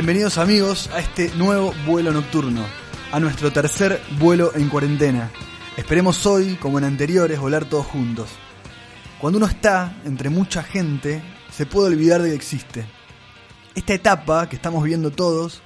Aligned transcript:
Bienvenidos 0.00 0.38
amigos 0.38 0.88
a 0.94 1.00
este 1.00 1.28
nuevo 1.36 1.74
vuelo 1.84 2.10
nocturno, 2.10 2.64
a 3.12 3.20
nuestro 3.20 3.52
tercer 3.52 4.00
vuelo 4.18 4.50
en 4.54 4.70
cuarentena. 4.70 5.30
Esperemos 5.76 6.24
hoy, 6.24 6.56
como 6.56 6.78
en 6.78 6.84
anteriores, 6.84 7.38
volar 7.38 7.66
todos 7.66 7.84
juntos. 7.84 8.30
Cuando 9.20 9.36
uno 9.36 9.46
está 9.46 10.00
entre 10.06 10.30
mucha 10.30 10.62
gente, 10.62 11.22
se 11.52 11.66
puede 11.66 11.88
olvidar 11.88 12.22
de 12.22 12.30
que 12.30 12.34
existe. 12.34 12.86
Esta 13.74 13.92
etapa 13.92 14.48
que 14.48 14.56
estamos 14.56 14.82
viendo 14.84 15.10
todos 15.10 15.60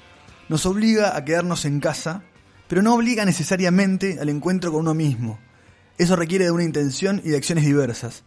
nos 0.49 0.67
obliga 0.67 1.17
a 1.17 1.25
quedarnos 1.25 1.65
en 1.65 1.79
casa, 1.79 2.25
pero 2.67 2.83
no 2.83 2.93
obliga 2.93 3.25
necesariamente 3.25 4.19
al 4.21 4.31
encuentro 4.31 4.73
con 4.73 4.81
uno 4.81 4.95
mismo. 4.95 5.39
Eso 5.97 6.17
requiere 6.17 6.47
de 6.47 6.51
una 6.51 6.65
intención 6.65 7.23
y 7.25 7.31
de 7.31 7.37
acciones 7.37 7.65
diversas. 7.65 8.25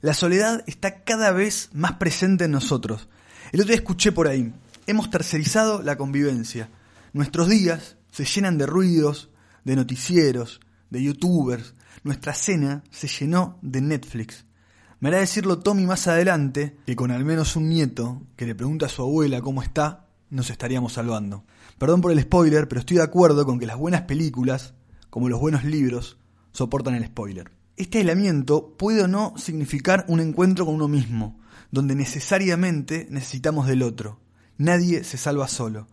La 0.00 0.12
soledad 0.12 0.64
está 0.66 1.04
cada 1.04 1.30
vez 1.30 1.70
más 1.72 1.92
presente 1.92 2.46
en 2.46 2.50
nosotros. 2.50 3.08
El 3.52 3.60
otro 3.60 3.68
día 3.68 3.76
escuché 3.76 4.10
por 4.10 4.26
ahí, 4.26 4.52
hemos 4.86 5.10
tercerizado 5.10 5.82
la 5.82 5.96
convivencia. 5.96 6.70
Nuestros 7.12 7.48
días 7.48 7.96
se 8.10 8.24
llenan 8.24 8.58
de 8.58 8.66
ruidos, 8.66 9.30
de 9.64 9.76
noticieros, 9.76 10.60
de 10.90 11.02
youtubers. 11.02 11.74
Nuestra 12.04 12.34
cena 12.34 12.84
se 12.90 13.08
llenó 13.08 13.58
de 13.62 13.80
Netflix. 13.80 14.44
Me 15.00 15.08
hará 15.08 15.18
decirlo 15.18 15.58
Tommy 15.58 15.86
más 15.86 16.06
adelante, 16.06 16.78
que 16.86 16.96
con 16.96 17.10
al 17.10 17.24
menos 17.24 17.56
un 17.56 17.68
nieto 17.68 18.22
que 18.36 18.46
le 18.46 18.54
pregunta 18.54 18.86
a 18.86 18.88
su 18.88 19.02
abuela 19.02 19.42
cómo 19.42 19.62
está, 19.62 20.08
nos 20.30 20.50
estaríamos 20.50 20.94
salvando. 20.94 21.44
Perdón 21.78 22.00
por 22.00 22.12
el 22.12 22.20
spoiler, 22.20 22.68
pero 22.68 22.80
estoy 22.80 22.96
de 22.96 23.02
acuerdo 23.02 23.44
con 23.44 23.58
que 23.58 23.66
las 23.66 23.76
buenas 23.76 24.02
películas, 24.02 24.74
como 25.10 25.28
los 25.28 25.40
buenos 25.40 25.64
libros, 25.64 26.18
soportan 26.52 26.94
el 26.94 27.06
spoiler. 27.06 27.50
Este 27.76 27.98
aislamiento 27.98 28.74
puede 28.78 29.02
o 29.02 29.08
no 29.08 29.34
significar 29.36 30.06
un 30.08 30.20
encuentro 30.20 30.64
con 30.64 30.76
uno 30.76 30.88
mismo, 30.88 31.38
donde 31.70 31.94
necesariamente 31.94 33.06
necesitamos 33.10 33.66
del 33.66 33.82
otro. 33.82 34.18
Nadie 34.58 35.04
se 35.04 35.18
salva 35.18 35.48
solo. 35.48 35.86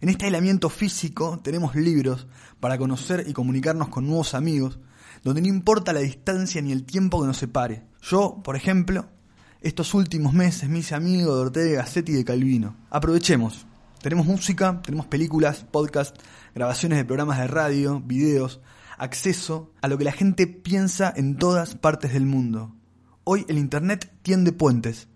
En 0.00 0.08
este 0.08 0.26
aislamiento 0.26 0.70
físico 0.70 1.40
tenemos 1.42 1.74
libros 1.74 2.26
para 2.58 2.78
conocer 2.78 3.24
y 3.26 3.32
comunicarnos 3.32 3.88
con 3.88 4.06
nuevos 4.06 4.34
amigos, 4.34 4.78
donde 5.22 5.42
no 5.42 5.48
importa 5.48 5.92
la 5.92 6.00
distancia 6.00 6.62
ni 6.62 6.72
el 6.72 6.84
tiempo 6.84 7.20
que 7.20 7.26
nos 7.26 7.36
separe. 7.36 7.84
Yo, 8.02 8.40
por 8.42 8.56
ejemplo, 8.56 9.08
estos 9.60 9.92
últimos 9.92 10.32
meses 10.32 10.68
me 10.70 10.78
hice 10.78 10.94
amigo 10.94 11.34
de 11.34 11.42
Ortega 11.42 11.82
Gassetti 11.82 12.12
y 12.12 12.16
de 12.16 12.24
Calvino. 12.24 12.76
Aprovechemos. 12.88 13.66
Tenemos 14.00 14.24
música, 14.24 14.80
tenemos 14.82 15.06
películas, 15.06 15.66
podcasts, 15.70 16.18
grabaciones 16.54 16.96
de 16.96 17.04
programas 17.04 17.38
de 17.38 17.46
radio, 17.46 18.00
videos, 18.00 18.60
acceso 18.96 19.72
a 19.82 19.88
lo 19.88 19.98
que 19.98 20.04
la 20.04 20.12
gente 20.12 20.46
piensa 20.46 21.12
en 21.14 21.36
todas 21.36 21.74
partes 21.74 22.14
del 22.14 22.24
mundo. 22.24 22.74
Hoy 23.24 23.44
el 23.48 23.58
Internet 23.58 24.10
tiende 24.22 24.52
puentes, 24.52 25.08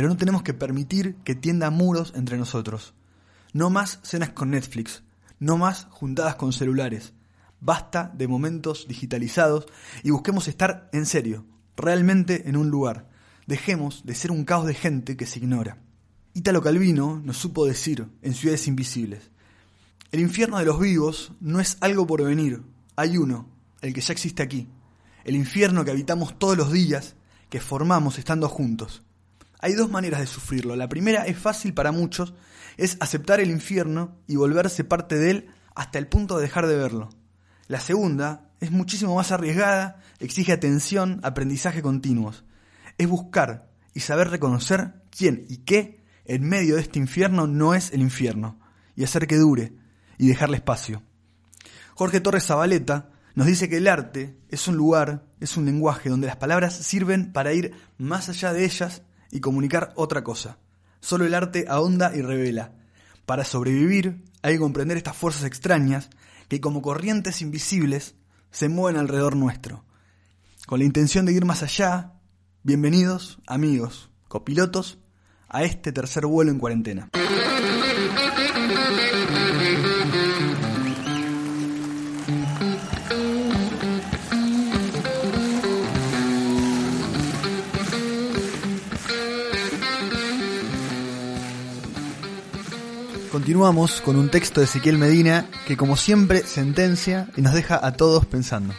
pero 0.00 0.08
no 0.08 0.16
tenemos 0.16 0.42
que 0.42 0.54
permitir 0.54 1.16
que 1.24 1.34
tienda 1.34 1.70
muros 1.70 2.14
entre 2.16 2.38
nosotros. 2.38 2.94
No 3.52 3.68
más 3.68 4.00
cenas 4.02 4.30
con 4.30 4.48
Netflix, 4.48 5.02
no 5.38 5.58
más 5.58 5.88
juntadas 5.90 6.36
con 6.36 6.54
celulares. 6.54 7.12
Basta 7.60 8.10
de 8.16 8.26
momentos 8.26 8.88
digitalizados 8.88 9.66
y 10.02 10.08
busquemos 10.08 10.48
estar 10.48 10.88
en 10.94 11.04
serio, 11.04 11.44
realmente 11.76 12.48
en 12.48 12.56
un 12.56 12.70
lugar. 12.70 13.10
Dejemos 13.46 14.06
de 14.06 14.14
ser 14.14 14.30
un 14.30 14.46
caos 14.46 14.66
de 14.66 14.72
gente 14.72 15.18
que 15.18 15.26
se 15.26 15.38
ignora. 15.38 15.76
Ítalo 16.32 16.62
Calvino 16.62 17.20
nos 17.22 17.36
supo 17.36 17.66
decir 17.66 18.08
en 18.22 18.32
Ciudades 18.32 18.68
Invisibles, 18.68 19.30
el 20.12 20.20
infierno 20.20 20.56
de 20.56 20.64
los 20.64 20.80
vivos 20.80 21.32
no 21.40 21.60
es 21.60 21.76
algo 21.82 22.06
por 22.06 22.24
venir, 22.24 22.62
hay 22.96 23.18
uno, 23.18 23.50
el 23.82 23.92
que 23.92 24.00
ya 24.00 24.14
existe 24.14 24.42
aquí, 24.42 24.66
el 25.24 25.36
infierno 25.36 25.84
que 25.84 25.90
habitamos 25.90 26.38
todos 26.38 26.56
los 26.56 26.72
días, 26.72 27.16
que 27.50 27.60
formamos 27.60 28.18
estando 28.18 28.48
juntos. 28.48 29.02
Hay 29.62 29.74
dos 29.74 29.90
maneras 29.90 30.20
de 30.20 30.26
sufrirlo. 30.26 30.74
La 30.74 30.88
primera 30.88 31.26
es 31.26 31.38
fácil 31.38 31.74
para 31.74 31.92
muchos, 31.92 32.34
es 32.76 32.96
aceptar 33.00 33.40
el 33.40 33.50
infierno 33.50 34.16
y 34.26 34.36
volverse 34.36 34.84
parte 34.84 35.18
de 35.18 35.30
él 35.30 35.50
hasta 35.74 35.98
el 35.98 36.08
punto 36.08 36.36
de 36.36 36.42
dejar 36.42 36.66
de 36.66 36.76
verlo. 36.76 37.10
La 37.68 37.80
segunda 37.80 38.50
es 38.60 38.70
muchísimo 38.70 39.14
más 39.14 39.32
arriesgada, 39.32 40.00
exige 40.18 40.52
atención, 40.52 41.20
aprendizaje 41.22 41.82
continuos. 41.82 42.44
Es 42.98 43.08
buscar 43.08 43.70
y 43.94 44.00
saber 44.00 44.30
reconocer 44.30 45.02
quién 45.10 45.46
y 45.48 45.58
qué 45.58 46.00
en 46.24 46.48
medio 46.48 46.76
de 46.76 46.82
este 46.82 46.98
infierno 46.98 47.46
no 47.46 47.74
es 47.74 47.92
el 47.92 48.00
infierno, 48.00 48.58
y 48.94 49.04
hacer 49.04 49.26
que 49.26 49.36
dure, 49.36 49.72
y 50.16 50.28
dejarle 50.28 50.56
espacio. 50.58 51.02
Jorge 51.94 52.20
Torres 52.20 52.46
Zabaleta 52.46 53.10
nos 53.34 53.46
dice 53.46 53.68
que 53.68 53.78
el 53.78 53.88
arte 53.88 54.38
es 54.48 54.68
un 54.68 54.76
lugar, 54.76 55.26
es 55.40 55.56
un 55.56 55.64
lenguaje 55.64 56.08
donde 56.08 56.26
las 56.26 56.36
palabras 56.36 56.74
sirven 56.74 57.32
para 57.32 57.52
ir 57.52 57.74
más 57.98 58.28
allá 58.28 58.52
de 58.52 58.64
ellas 58.64 59.02
y 59.30 59.40
comunicar 59.40 59.92
otra 59.96 60.24
cosa. 60.24 60.58
Solo 61.00 61.24
el 61.24 61.34
arte 61.34 61.66
ahonda 61.68 62.14
y 62.14 62.22
revela. 62.22 62.72
Para 63.26 63.44
sobrevivir 63.44 64.24
hay 64.42 64.54
que 64.54 64.60
comprender 64.60 64.96
estas 64.96 65.16
fuerzas 65.16 65.44
extrañas 65.44 66.10
que 66.48 66.60
como 66.60 66.82
corrientes 66.82 67.42
invisibles 67.42 68.14
se 68.50 68.68
mueven 68.68 69.00
alrededor 69.00 69.36
nuestro. 69.36 69.84
Con 70.66 70.80
la 70.80 70.84
intención 70.84 71.26
de 71.26 71.32
ir 71.32 71.44
más 71.44 71.62
allá, 71.62 72.14
bienvenidos, 72.62 73.38
amigos, 73.46 74.10
copilotos, 74.28 74.98
a 75.48 75.64
este 75.64 75.92
tercer 75.92 76.26
vuelo 76.26 76.50
en 76.50 76.58
cuarentena. 76.58 77.10
Continuamos 93.50 94.00
con 94.00 94.14
un 94.14 94.30
texto 94.30 94.60
de 94.60 94.66
Ezequiel 94.66 94.96
Medina 94.96 95.44
que 95.66 95.76
como 95.76 95.96
siempre 95.96 96.44
sentencia 96.44 97.26
y 97.36 97.42
nos 97.42 97.52
deja 97.52 97.84
a 97.84 97.94
todos 97.94 98.24
pensando. 98.24 98.74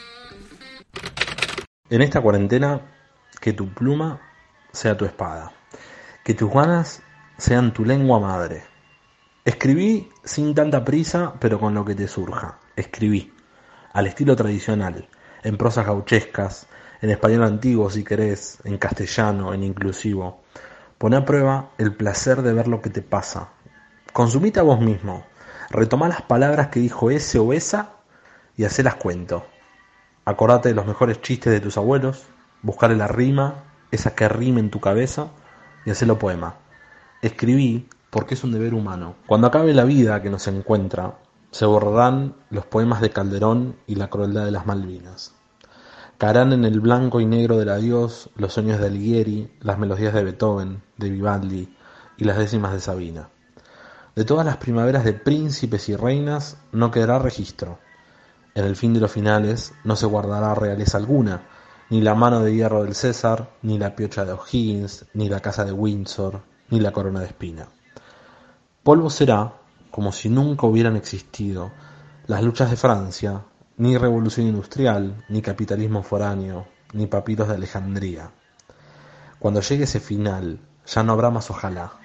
En 1.89 2.01
esta 2.01 2.21
cuarentena, 2.21 2.79
que 3.41 3.51
tu 3.51 3.73
pluma 3.73 4.21
sea 4.71 4.95
tu 4.95 5.03
espada, 5.03 5.51
que 6.23 6.35
tus 6.35 6.49
ganas 6.49 7.03
sean 7.37 7.73
tu 7.73 7.83
lengua 7.83 8.21
madre. 8.21 8.63
Escribí 9.43 10.07
sin 10.23 10.55
tanta 10.55 10.85
prisa, 10.85 11.33
pero 11.41 11.59
con 11.59 11.73
lo 11.73 11.83
que 11.83 11.93
te 11.93 12.07
surja. 12.07 12.57
Escribí, 12.77 13.33
al 13.91 14.07
estilo 14.07 14.37
tradicional, 14.37 15.09
en 15.43 15.57
prosas 15.57 15.85
gauchescas, 15.85 16.67
en 17.01 17.09
español 17.09 17.43
antiguo 17.43 17.89
si 17.89 18.05
querés, 18.05 18.59
en 18.63 18.77
castellano, 18.77 19.53
en 19.53 19.63
inclusivo. 19.63 20.39
Pon 20.97 21.13
a 21.13 21.25
prueba 21.25 21.71
el 21.77 21.93
placer 21.93 22.41
de 22.41 22.53
ver 22.53 22.69
lo 22.69 22.81
que 22.81 22.89
te 22.89 23.01
pasa, 23.01 23.49
Consumite 24.13 24.59
a 24.59 24.63
vos 24.63 24.81
mismo. 24.81 25.23
Retoma 25.69 26.09
las 26.09 26.21
palabras 26.21 26.67
que 26.67 26.81
dijo 26.81 27.11
ese 27.11 27.39
o 27.39 27.53
esa 27.53 27.93
y 28.57 28.65
hacelas 28.65 28.95
cuento. 28.95 29.45
Acordate 30.25 30.67
de 30.67 30.75
los 30.75 30.85
mejores 30.85 31.21
chistes 31.21 31.53
de 31.53 31.61
tus 31.61 31.77
abuelos, 31.77 32.25
buscale 32.61 32.97
la 32.97 33.07
rima, 33.07 33.63
esa 33.89 34.13
que 34.13 34.27
rime 34.27 34.59
en 34.59 34.69
tu 34.69 34.81
cabeza 34.81 35.27
y 35.85 35.91
hacelo 35.91 36.19
poema. 36.19 36.55
Escribí 37.21 37.87
porque 38.09 38.33
es 38.33 38.43
un 38.43 38.51
deber 38.51 38.73
humano. 38.73 39.15
Cuando 39.27 39.47
acabe 39.47 39.73
la 39.73 39.85
vida 39.85 40.21
que 40.21 40.29
nos 40.29 40.45
encuentra, 40.47 41.15
se 41.51 41.65
borrarán 41.65 42.35
los 42.49 42.65
poemas 42.65 42.99
de 42.99 43.11
Calderón 43.11 43.77
y 43.87 43.95
la 43.95 44.09
crueldad 44.09 44.43
de 44.43 44.51
las 44.51 44.65
Malvinas. 44.65 45.35
Caerán 46.17 46.51
en 46.51 46.65
el 46.65 46.81
blanco 46.81 47.21
y 47.21 47.25
negro 47.25 47.57
del 47.57 47.69
adiós 47.69 48.29
los 48.35 48.51
sueños 48.51 48.81
de 48.81 48.87
Alighieri, 48.87 49.51
las 49.61 49.79
melodías 49.79 50.13
de 50.13 50.25
Beethoven, 50.25 50.83
de 50.97 51.09
Vivaldi 51.09 51.77
y 52.17 52.25
las 52.25 52.37
décimas 52.37 52.73
de 52.73 52.81
Sabina. 52.81 53.29
De 54.13 54.25
todas 54.25 54.45
las 54.45 54.57
primaveras 54.57 55.05
de 55.05 55.13
príncipes 55.13 55.87
y 55.87 55.95
reinas 55.95 56.57
no 56.73 56.91
quedará 56.91 57.17
registro. 57.17 57.79
En 58.55 58.65
el 58.65 58.75
fin 58.75 58.93
de 58.93 58.99
los 58.99 59.09
finales 59.09 59.73
no 59.85 59.95
se 59.95 60.05
guardará 60.05 60.53
realeza 60.53 60.97
alguna, 60.97 61.43
ni 61.89 62.01
la 62.01 62.13
mano 62.13 62.41
de 62.41 62.53
hierro 62.53 62.83
del 62.83 62.93
César, 62.93 63.51
ni 63.61 63.77
la 63.77 63.95
piocha 63.95 64.25
de 64.25 64.33
O'Higgins, 64.33 65.05
ni 65.13 65.29
la 65.29 65.39
casa 65.39 65.63
de 65.63 65.71
Windsor, 65.71 66.41
ni 66.69 66.81
la 66.81 66.91
corona 66.91 67.21
de 67.21 67.27
espina. 67.27 67.69
Polvo 68.83 69.09
será 69.09 69.53
como 69.91 70.11
si 70.11 70.27
nunca 70.27 70.67
hubieran 70.67 70.97
existido 70.97 71.71
las 72.27 72.43
luchas 72.43 72.69
de 72.69 72.75
Francia, 72.75 73.45
ni 73.77 73.97
revolución 73.97 74.47
industrial, 74.47 75.23
ni 75.29 75.41
capitalismo 75.41 76.03
foráneo, 76.03 76.67
ni 76.91 77.07
papiros 77.07 77.47
de 77.47 77.55
Alejandría. 77.55 78.29
Cuando 79.39 79.61
llegue 79.61 79.85
ese 79.85 80.01
final, 80.01 80.59
ya 80.85 81.01
no 81.01 81.13
habrá 81.13 81.29
más 81.29 81.49
ojalá 81.49 82.00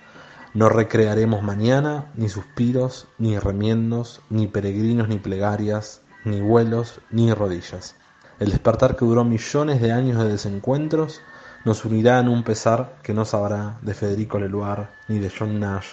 no 0.57 0.71
recrearemos 0.71 1.43
mañana 1.43 2.11
ni 2.15 2.31
suspiros, 2.31 3.09
ni 3.19 3.39
remiendos, 3.39 4.23
ni 4.31 4.47
peregrinos, 4.47 5.07
ni 5.07 5.19
plegarias, 5.19 6.01
ni 6.25 6.41
vuelos, 6.41 6.99
ni 7.11 7.31
rodillas. 7.35 7.95
El 8.39 8.49
despertar 8.53 8.97
que 8.97 9.05
duró 9.05 9.23
millones 9.23 9.83
de 9.83 9.93
años 9.93 10.17
de 10.17 10.31
desencuentros 10.31 11.21
nos 11.67 11.85
unirá 11.85 12.21
en 12.21 12.29
un 12.29 12.43
pesar 12.43 12.97
que 13.03 13.13
no 13.13 13.27
sabrá 13.27 13.77
de 13.83 13.93
Federico 13.93 14.39
Leluar, 14.39 14.93
ni 15.09 15.19
de 15.19 15.31
John 15.31 15.61
Nash, 15.61 15.89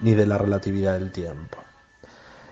ni 0.00 0.14
de 0.14 0.26
la 0.26 0.36
relatividad 0.36 0.94
del 0.94 1.12
tiempo. 1.12 1.58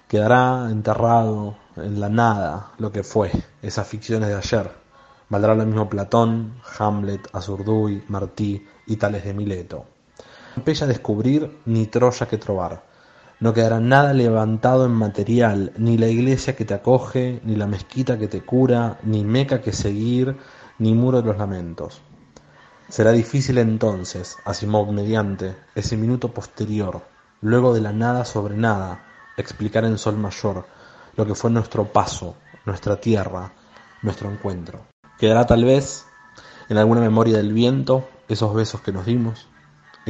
Quedará 0.07 0.69
enterrado 0.71 1.57
en 1.75 1.99
la 1.99 2.09
nada 2.09 2.75
lo 2.79 2.93
que 2.93 3.03
fue, 3.03 3.33
esas 3.61 3.89
ficciones 3.89 4.29
de 4.29 4.37
ayer. 4.37 4.71
Valdrá 5.29 5.57
lo 5.57 5.67
mismo 5.67 5.89
Platón, 5.89 6.61
Hamlet, 6.79 7.29
Azurduy, 7.33 8.05
Martí 8.07 8.65
y 8.87 8.95
tales 8.99 9.25
de 9.25 9.35
Mileto. 9.35 9.90
Bella 10.57 10.87
descubrir 10.87 11.59
ni 11.65 11.87
Troya 11.87 12.27
que 12.27 12.39
trobar, 12.39 12.83
No 13.41 13.55
quedará 13.55 13.81
nada 13.81 14.13
levantado 14.13 14.85
en 14.85 14.93
material, 14.93 15.73
ni 15.79 15.97
la 15.97 16.09
iglesia 16.09 16.55
que 16.55 16.67
te 16.67 16.75
acoge, 16.75 17.41
ni 17.43 17.57
la 17.57 17.67
mezquita 17.67 18.19
que 18.19 18.29
te 18.29 18.43
cura, 18.43 18.99
ni 19.03 19.25
meca 19.25 19.63
que 19.63 19.73
seguir, 19.73 20.37
ni 20.79 20.93
muro 20.93 21.23
de 21.23 21.29
los 21.29 21.39
lamentos. 21.39 22.03
Será 22.91 23.13
difícil 23.13 23.57
entonces, 23.57 24.37
Asimov 24.45 24.93
mediante, 24.93 25.57
ese 25.75 25.97
minuto 25.97 26.35
posterior, 26.35 27.03
luego 27.41 27.73
de 27.73 27.81
la 27.81 27.93
nada 27.93 28.27
sobre 28.27 28.59
nada, 28.59 29.07
explicar 29.39 29.87
en 29.87 29.97
sol 29.97 30.19
mayor 30.19 30.67
lo 31.17 31.25
que 31.25 31.35
fue 31.35 31.51
nuestro 31.51 31.91
paso, 31.91 32.37
nuestra 32.67 33.01
tierra, 33.01 33.53
nuestro 34.03 34.31
encuentro. 34.31 34.81
Quedará 35.19 35.47
tal 35.47 35.65
vez 35.65 36.05
en 36.69 36.77
alguna 36.77 37.01
memoria 37.01 37.39
del 37.39 37.55
viento 37.55 38.07
esos 38.29 38.55
besos 38.55 38.83
que 38.83 38.93
nos 38.93 39.07
dimos, 39.07 39.49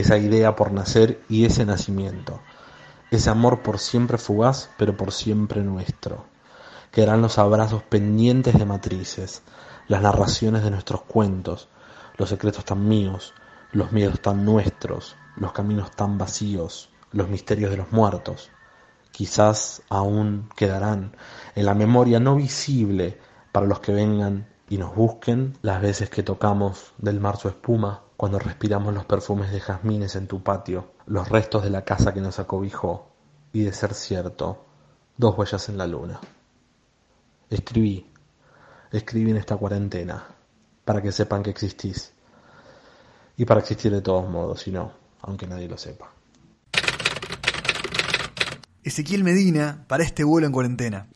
esa 0.00 0.18
idea 0.18 0.56
por 0.56 0.72
nacer 0.72 1.20
y 1.28 1.44
ese 1.44 1.64
nacimiento, 1.64 2.40
ese 3.10 3.30
amor 3.30 3.60
por 3.60 3.78
siempre 3.78 4.18
fugaz, 4.18 4.70
pero 4.76 4.96
por 4.96 5.12
siempre 5.12 5.62
nuestro. 5.62 6.26
Quedarán 6.90 7.22
los 7.22 7.38
abrazos 7.38 7.82
pendientes 7.82 8.58
de 8.58 8.64
matrices, 8.64 9.42
las 9.88 10.02
narraciones 10.02 10.62
de 10.62 10.70
nuestros 10.70 11.02
cuentos, 11.02 11.68
los 12.16 12.28
secretos 12.28 12.64
tan 12.64 12.88
míos, 12.88 13.34
los 13.72 13.92
miedos 13.92 14.20
tan 14.20 14.44
nuestros, 14.44 15.16
los 15.36 15.52
caminos 15.52 15.90
tan 15.92 16.18
vacíos, 16.18 16.90
los 17.12 17.28
misterios 17.28 17.70
de 17.70 17.76
los 17.76 17.92
muertos. 17.92 18.50
Quizás 19.12 19.82
aún 19.88 20.48
quedarán 20.56 21.16
en 21.54 21.66
la 21.66 21.74
memoria 21.74 22.20
no 22.20 22.36
visible 22.36 23.18
para 23.52 23.66
los 23.66 23.80
que 23.80 23.92
vengan 23.92 24.48
y 24.70 24.78
nos 24.78 24.94
busquen 24.94 25.58
las 25.62 25.82
veces 25.82 26.10
que 26.10 26.22
tocamos 26.22 26.92
del 26.96 27.18
mar 27.18 27.36
su 27.36 27.48
espuma, 27.48 28.04
cuando 28.16 28.38
respiramos 28.38 28.94
los 28.94 29.04
perfumes 29.04 29.50
de 29.50 29.58
jazmines 29.58 30.14
en 30.14 30.28
tu 30.28 30.44
patio, 30.44 30.92
los 31.06 31.28
restos 31.28 31.64
de 31.64 31.70
la 31.70 31.84
casa 31.84 32.14
que 32.14 32.20
nos 32.20 32.38
acobijó, 32.38 33.10
y 33.52 33.64
de 33.64 33.72
ser 33.72 33.94
cierto, 33.94 34.64
dos 35.16 35.36
huellas 35.36 35.68
en 35.68 35.76
la 35.76 35.88
luna. 35.88 36.20
Escribí, 37.50 38.12
escribí 38.92 39.32
en 39.32 39.38
esta 39.38 39.56
cuarentena, 39.56 40.24
para 40.84 41.02
que 41.02 41.10
sepan 41.10 41.42
que 41.42 41.50
existís, 41.50 42.12
y 43.36 43.44
para 43.46 43.58
existir 43.60 43.90
de 43.90 44.02
todos 44.02 44.30
modos, 44.30 44.60
si 44.60 44.70
no, 44.70 44.92
aunque 45.22 45.48
nadie 45.48 45.68
lo 45.68 45.78
sepa. 45.78 46.12
Ezequiel 48.84 49.24
Medina 49.24 49.84
para 49.88 50.04
este 50.04 50.22
vuelo 50.22 50.46
en 50.46 50.52
cuarentena. 50.52 51.08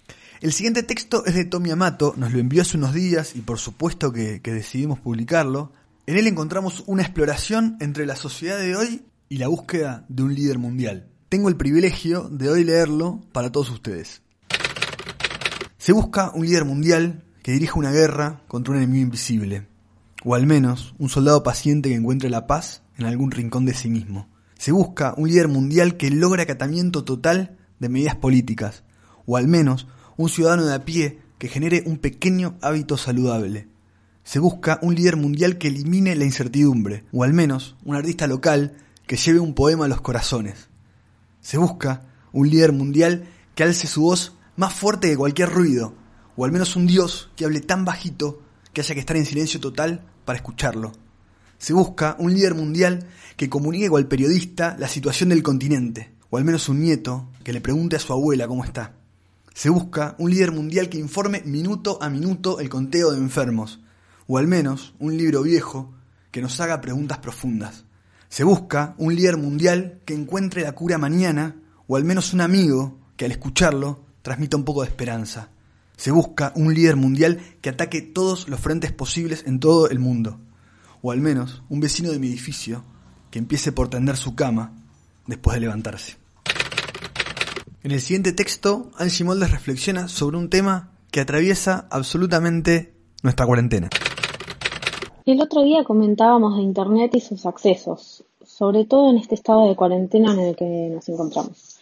El 0.45 0.53
siguiente 0.53 0.83
texto 0.83 1.25
es 1.25 1.35
de 1.35 1.47
Tommy 1.47 1.71
Amato, 1.71 2.13
nos 2.19 2.35
lo 2.35 2.39
envió 2.39 2.61
hace 2.61 2.77
unos 2.77 2.93
días 2.93 3.35
y 3.35 3.41
por 3.41 3.59
supuesto 3.59 4.13
que, 4.13 4.41
decidimos 4.41 4.99
publicarlo. 5.01 5.73
En 6.05 6.19
él 6.19 6.27
encontramos 6.27 6.85
una 6.87 7.01
exploración 7.01 7.79
entre 7.81 8.05
la 8.05 8.15
sociedad 8.15 8.59
de 8.59 8.77
hoy 8.77 9.07
y 9.31 9.39
la 9.39 9.49
búsqueda 9.49 10.05
de 10.11 10.23
un 10.23 10.35
líder 10.35 10.59
mundial. 10.59 11.09
Tengo 11.31 11.49
el 11.49 11.57
privilegio 11.57 12.29
de 12.29 12.51
hoy 12.51 12.63
leerlo 12.63 13.23
para 13.33 13.51
todos 13.51 13.71
ustedes. 13.71 14.21
Se 15.79 15.95
busca 15.95 16.31
un 16.35 16.45
líder 16.45 16.67
mundial 16.67 17.25
que 17.43 17.53
dirija 17.53 17.79
una 17.79 17.91
guerra 17.91 18.43
contra 18.47 18.73
un 18.73 18.83
enemigo 18.83 19.05
invisible, 19.05 19.67
o 20.25 20.35
al 20.35 20.47
menos 20.47 20.95
un 20.99 21.09
soldado 21.09 21.43
paciente 21.43 21.89
que 21.89 21.95
encuentre 21.95 22.29
la 22.29 22.47
paz 22.47 22.83
en 22.99 23.07
algún 23.07 23.31
rincón 23.31 23.65
de 23.65 23.73
sí 23.73 23.89
mismo. 23.89 24.29
Se 24.59 24.73
busca 24.73 25.15
un 25.17 25.27
líder 25.27 25.49
mundial 25.49 25.97
que 25.97 26.11
logre 26.11 26.43
acatamiento 26.43 27.03
total 27.03 27.57
de 27.79 27.89
medidas 27.89 28.17
políticas, 28.17 28.85
o 29.25 29.39
al 29.39 29.49
menos 29.49 29.87
un 30.17 30.29
ciudadano 30.29 30.65
de 30.65 30.75
a 30.75 30.85
pie 30.85 31.21
que 31.39 31.49
genere 31.49 31.83
un 31.87 31.99
pequeño 31.99 32.57
hábito 32.63 32.97
saludable. 32.97 33.69
Se 34.23 34.39
busca 34.39 34.79
un 34.83 34.95
líder 34.95 35.17
mundial 35.17 35.59
que 35.59 35.69
elimine 35.69 36.15
la 36.15 36.25
incertidumbre, 36.25 37.05
o 37.13 37.25
al 37.25 37.33
menos 37.33 37.77
un 37.85 37.97
artista 37.97 38.27
local 38.27 38.77
que 39.07 39.17
lleve 39.17 39.41
un 39.41 39.55
poema 39.55 39.85
a 39.85 39.89
los 39.89 40.01
corazones. 40.01 40.69
Se 41.41 41.59
busca 41.59 42.07
un 42.33 42.49
líder 42.49 42.73
mundial 42.73 43.29
que 43.55 43.63
alce 43.63 43.87
su 43.87 44.03
voz 44.03 44.33
más 44.57 44.73
fuerte 44.73 45.11
que 45.11 45.17
cualquier 45.17 45.51
ruido, 45.51 45.95
o 46.37 46.45
al 46.45 46.53
menos 46.53 46.77
un 46.77 46.87
dios 46.87 47.31
que 47.37 47.45
hable 47.45 47.61
tan 47.61 47.85
bajito 47.85 48.41
que 48.73 48.81
haya 48.81 48.95
que 48.95 49.01
estar 49.01 49.17
en 49.17 49.27
silencio 49.27 49.61
total 49.61 50.05
para 50.25 50.37
escucharlo. 50.37 50.93
Se 51.59 51.73
busca 51.73 52.17
un 52.19 52.35
líder 52.35 52.55
mundial 52.55 53.07
que 53.37 53.49
comunique 53.49 53.89
al 53.95 54.09
periodista 54.09 54.77
la 54.79 54.89
situación 54.89 55.29
del 55.29 55.43
continente, 55.43 56.13
o 56.31 56.39
al 56.39 56.45
menos 56.45 56.69
un 56.69 56.81
nieto 56.81 57.29
que 57.43 57.53
le 57.53 57.61
pregunte 57.61 57.97
a 57.97 58.01
su 58.01 58.13
abuela 58.13 58.49
cómo 58.49 58.65
está. 58.65 58.95
Se 59.55 59.71
busca 59.71 60.17
un 60.19 60.33
líder 60.33 60.51
mundial 60.51 60.89
que 60.89 60.99
informe 60.99 61.41
minuto 61.45 62.03
a 62.03 62.11
minuto 62.11 62.59
el 62.59 62.69
conteo 62.69 63.13
de 63.13 63.19
enfermos, 63.19 63.81
o 64.27 64.37
al 64.37 64.49
menos 64.49 64.95
un 64.99 65.17
libro 65.17 65.43
viejo 65.43 65.95
que 66.33 66.43
nos 66.43 66.59
haga 66.61 66.81
preguntas 66.81 67.19
profundas. 67.19 67.85
Se 68.29 68.43
busca 68.43 68.97
un 68.99 69.15
líder 69.15 69.37
mundial 69.37 70.01
que 70.05 70.13
encuentre 70.13 70.63
la 70.63 70.73
cura 70.73 70.99
mañana, 70.99 71.55
o 71.87 71.95
al 71.97 72.03
menos 72.03 72.35
un 72.35 72.41
amigo 72.41 72.99
que 73.17 73.27
al 73.27 73.31
escucharlo 73.31 74.05
transmita 74.23 74.57
un 74.57 74.65
poco 74.65 74.83
de 74.83 74.89
esperanza. 74.89 75.51
Se 75.97 76.11
busca 76.11 76.53
un 76.57 76.75
líder 76.75 76.97
mundial 76.97 77.41
que 77.61 77.71
ataque 77.71 78.03
todos 78.03 78.49
los 78.49 78.59
frentes 78.59 78.91
posibles 78.91 79.45
en 79.47 79.61
todo 79.61 79.89
el 79.89 80.01
mundo, 80.01 80.41
o 81.01 81.13
al 81.13 81.21
menos 81.21 81.63
un 81.69 81.79
vecino 81.79 82.11
de 82.11 82.19
mi 82.19 82.27
edificio 82.27 82.85
que 83.31 83.39
empiece 83.39 83.71
por 83.71 83.89
tender 83.89 84.17
su 84.17 84.35
cama 84.35 84.73
después 85.29 85.55
de 85.55 85.61
levantarse. 85.61 86.24
En 87.85 87.91
el 87.91 88.01
siguiente 88.01 88.33
texto, 88.33 88.91
Angie 88.97 89.27
Moldes 89.27 89.51
reflexiona 89.51 90.09
sobre 90.09 90.39
un 90.39 90.49
tema 90.49 90.97
que 91.13 91.21
atraviesa 91.21 91.87
absolutamente 91.91 92.95
nuestra 93.23 93.45
cuarentena. 93.45 93.91
El 95.27 95.43
otro 95.43 95.63
día 95.63 95.85
comentábamos 95.85 96.57
de 96.57 96.63
Internet 96.63 97.15
y 97.15 97.21
sus 97.21 97.45
accesos, 97.45 98.25
sobre 98.43 98.87
todo 98.87 99.11
en 99.11 99.19
este 99.19 99.35
estado 99.35 99.69
de 99.69 99.77
cuarentena 99.77 100.33
en 100.33 100.41
el 100.41 100.57
que 100.57 100.65
nos 100.95 101.07
encontramos. 101.11 101.79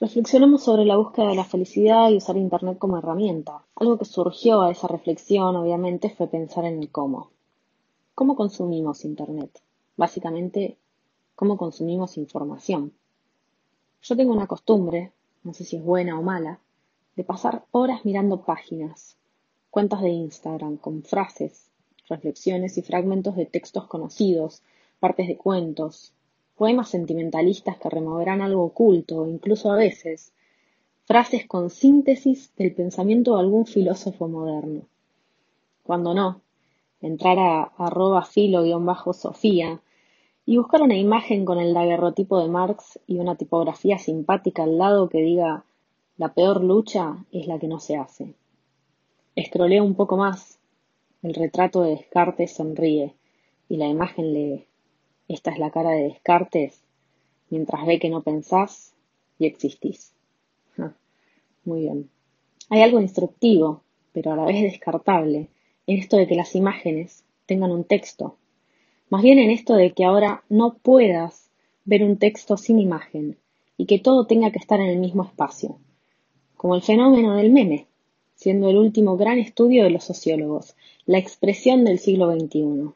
Reflexionamos 0.00 0.64
sobre 0.64 0.84
la 0.84 0.96
búsqueda 0.96 1.28
de 1.28 1.36
la 1.36 1.44
felicidad 1.44 2.10
y 2.10 2.16
usar 2.16 2.36
Internet 2.36 2.78
como 2.78 2.98
herramienta. 2.98 3.62
Algo 3.76 3.98
que 3.98 4.04
surgió 4.04 4.62
a 4.62 4.72
esa 4.72 4.88
reflexión, 4.88 5.54
obviamente, 5.54 6.10
fue 6.10 6.26
pensar 6.26 6.64
en 6.64 6.82
el 6.82 6.90
cómo. 6.90 7.30
¿Cómo 8.16 8.34
consumimos 8.34 9.04
Internet? 9.04 9.62
Básicamente, 9.96 10.76
¿cómo 11.36 11.56
consumimos 11.56 12.16
información? 12.16 12.94
Yo 14.02 14.16
tengo 14.16 14.32
una 14.32 14.48
costumbre, 14.48 15.12
no 15.46 15.54
sé 15.54 15.64
si 15.64 15.76
es 15.76 15.84
buena 15.84 16.18
o 16.18 16.22
mala, 16.22 16.58
de 17.14 17.22
pasar 17.22 17.64
horas 17.70 18.04
mirando 18.04 18.42
páginas, 18.42 19.16
cuentas 19.70 20.02
de 20.02 20.08
Instagram 20.08 20.76
con 20.76 21.04
frases, 21.04 21.70
reflexiones 22.08 22.76
y 22.78 22.82
fragmentos 22.82 23.36
de 23.36 23.46
textos 23.46 23.86
conocidos, 23.86 24.64
partes 24.98 25.28
de 25.28 25.36
cuentos, 25.36 26.12
poemas 26.56 26.88
sentimentalistas 26.88 27.78
que 27.78 27.88
removerán 27.88 28.42
algo 28.42 28.64
oculto, 28.64 29.28
incluso 29.28 29.70
a 29.70 29.76
veces, 29.76 30.32
frases 31.04 31.46
con 31.46 31.70
síntesis 31.70 32.50
del 32.56 32.74
pensamiento 32.74 33.34
de 33.34 33.40
algún 33.42 33.66
filósofo 33.66 34.26
moderno. 34.26 34.82
Cuando 35.84 36.12
no, 36.12 36.40
entrar 37.00 37.38
a 37.38 37.62
arroba 37.78 38.24
filo-sofía 38.24 39.80
y 40.48 40.58
buscar 40.58 40.80
una 40.80 40.96
imagen 40.96 41.44
con 41.44 41.58
el 41.58 41.74
daguerrotipo 41.74 42.40
de 42.40 42.48
Marx 42.48 43.00
y 43.08 43.18
una 43.18 43.34
tipografía 43.34 43.98
simpática 43.98 44.62
al 44.62 44.78
lado 44.78 45.08
que 45.08 45.18
diga 45.18 45.64
la 46.16 46.34
peor 46.34 46.62
lucha 46.62 47.16
es 47.32 47.48
la 47.48 47.58
que 47.58 47.66
no 47.66 47.80
se 47.80 47.96
hace. 47.96 48.32
Escroleo 49.34 49.82
un 49.82 49.96
poco 49.96 50.16
más. 50.16 50.60
El 51.22 51.34
retrato 51.34 51.82
de 51.82 51.90
Descartes 51.90 52.52
sonríe 52.52 53.12
y 53.68 53.76
la 53.76 53.88
imagen 53.88 54.32
lee. 54.32 54.66
Esta 55.26 55.50
es 55.50 55.58
la 55.58 55.72
cara 55.72 55.90
de 55.90 56.04
Descartes 56.04 56.80
mientras 57.50 57.84
ve 57.84 57.98
que 57.98 58.08
no 58.08 58.22
pensás 58.22 58.94
y 59.40 59.46
existís. 59.46 60.14
muy 61.64 61.80
bien. 61.80 62.08
Hay 62.70 62.82
algo 62.82 63.00
instructivo, 63.00 63.82
pero 64.12 64.32
a 64.32 64.36
la 64.36 64.44
vez 64.44 64.62
descartable, 64.62 65.48
en 65.88 65.98
esto 65.98 66.16
de 66.16 66.28
que 66.28 66.36
las 66.36 66.54
imágenes 66.54 67.24
tengan 67.46 67.72
un 67.72 67.82
texto 67.82 68.36
más 69.08 69.22
bien 69.22 69.38
en 69.38 69.50
esto 69.50 69.74
de 69.74 69.92
que 69.92 70.04
ahora 70.04 70.44
no 70.48 70.74
puedas 70.78 71.50
ver 71.84 72.02
un 72.02 72.18
texto 72.18 72.56
sin 72.56 72.78
imagen 72.78 73.38
y 73.76 73.86
que 73.86 73.98
todo 73.98 74.26
tenga 74.26 74.50
que 74.50 74.58
estar 74.58 74.80
en 74.80 74.88
el 74.88 74.98
mismo 74.98 75.24
espacio, 75.24 75.78
como 76.56 76.74
el 76.74 76.82
fenómeno 76.82 77.36
del 77.36 77.52
meme, 77.52 77.86
siendo 78.34 78.68
el 78.68 78.76
último 78.76 79.16
gran 79.16 79.38
estudio 79.38 79.84
de 79.84 79.90
los 79.90 80.04
sociólogos, 80.04 80.76
la 81.04 81.18
expresión 81.18 81.84
del 81.84 81.98
siglo 81.98 82.32
XXI. 82.32 82.90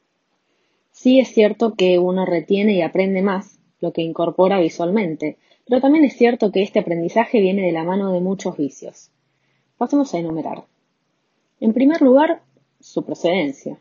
Sí 0.90 1.21
es 1.21 1.29
cierto 1.29 1.75
que 1.75 1.99
uno 1.99 2.26
retiene 2.26 2.75
y 2.75 2.83
aprende 2.83 3.23
más 3.23 3.59
lo 3.81 3.93
que 3.93 4.02
incorpora 4.02 4.59
visualmente, 4.59 5.38
pero 5.67 5.81
también 5.81 6.05
es 6.05 6.17
cierto 6.17 6.50
que 6.50 6.62
este 6.62 6.81
aprendizaje 6.81 7.40
viene 7.40 7.62
de 7.62 7.73
la 7.73 7.85
mano 7.85 8.12
de 8.12 8.21
muchos 8.21 8.57
vicios. 8.57 9.11
Pasemos 9.79 10.12
a 10.12 10.19
enumerar. 10.19 10.64
En 11.61 11.73
primer 11.73 12.02
lugar, 12.02 12.43
su 12.81 13.05
procedencia. 13.05 13.79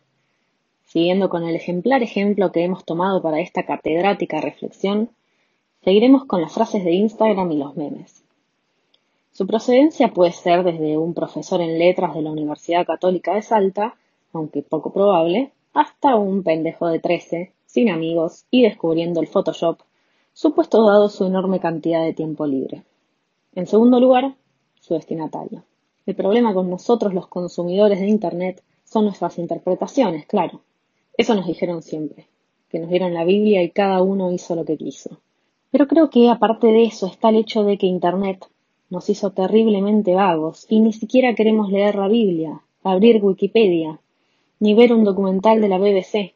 Siguiendo 0.91 1.29
con 1.29 1.43
el 1.43 1.55
ejemplar 1.55 2.01
ejemplo 2.01 2.51
que 2.51 2.63
hemos 2.63 2.83
tomado 2.83 3.21
para 3.21 3.39
esta 3.41 3.63
catedrática 3.63 4.41
reflexión, 4.41 5.11
seguiremos 5.83 6.25
con 6.25 6.41
las 6.41 6.51
frases 6.51 6.83
de 6.83 6.93
Instagram 6.93 7.51
y 7.51 7.57
los 7.57 7.77
memes. 7.77 8.23
Su 9.31 9.45
procedencia 9.45 10.11
puede 10.11 10.31
ser 10.31 10.63
desde 10.63 10.97
un 10.97 11.13
profesor 11.13 11.61
en 11.61 11.77
letras 11.77 12.15
de 12.15 12.23
la 12.23 12.31
Universidad 12.31 12.87
Católica 12.87 13.35
de 13.35 13.43
Salta, 13.43 13.93
aunque 14.33 14.63
poco 14.63 14.91
probable, 14.91 15.51
hasta 15.75 16.15
un 16.15 16.41
pendejo 16.41 16.87
de 16.87 16.97
13, 16.97 17.53
sin 17.67 17.91
amigos 17.91 18.45
y 18.49 18.63
descubriendo 18.63 19.19
el 19.19 19.27
Photoshop, 19.27 19.81
supuesto 20.33 20.83
dado 20.87 21.07
su 21.09 21.23
enorme 21.23 21.59
cantidad 21.59 22.03
de 22.03 22.13
tiempo 22.13 22.47
libre. 22.47 22.81
En 23.53 23.67
segundo 23.67 23.99
lugar, 23.99 24.33
su 24.81 24.95
destinatario. 24.95 25.61
El 26.07 26.15
problema 26.15 26.51
con 26.51 26.67
nosotros 26.67 27.13
los 27.13 27.27
consumidores 27.27 27.99
de 27.99 28.07
Internet 28.07 28.63
son 28.85 29.05
nuestras 29.05 29.37
interpretaciones, 29.37 30.25
claro. 30.25 30.61
Eso 31.19 31.35
nos 31.35 31.47
dijeron 31.47 31.81
siempre, 31.81 32.27
que 32.69 32.79
nos 32.79 32.89
dieron 32.89 33.13
la 33.13 33.25
Biblia 33.25 33.61
y 33.61 33.71
cada 33.71 34.01
uno 34.01 34.31
hizo 34.31 34.55
lo 34.55 34.63
que 34.63 34.77
quiso. 34.77 35.19
Pero 35.69 35.85
creo 35.85 36.09
que 36.09 36.29
aparte 36.29 36.67
de 36.67 36.85
eso 36.85 37.07
está 37.07 37.27
el 37.27 37.35
hecho 37.35 37.65
de 37.65 37.77
que 37.77 37.87
Internet 37.87 38.45
nos 38.89 39.09
hizo 39.09 39.31
terriblemente 39.31 40.15
vagos 40.15 40.65
y 40.69 40.79
ni 40.79 40.93
siquiera 40.93 41.35
queremos 41.35 41.73
leer 41.73 41.95
la 41.95 42.07
Biblia, 42.07 42.61
abrir 42.83 43.21
Wikipedia, 43.21 43.99
ni 44.61 44.73
ver 44.73 44.93
un 44.93 45.03
documental 45.03 45.59
de 45.59 45.67
la 45.67 45.77
BBC. 45.77 46.35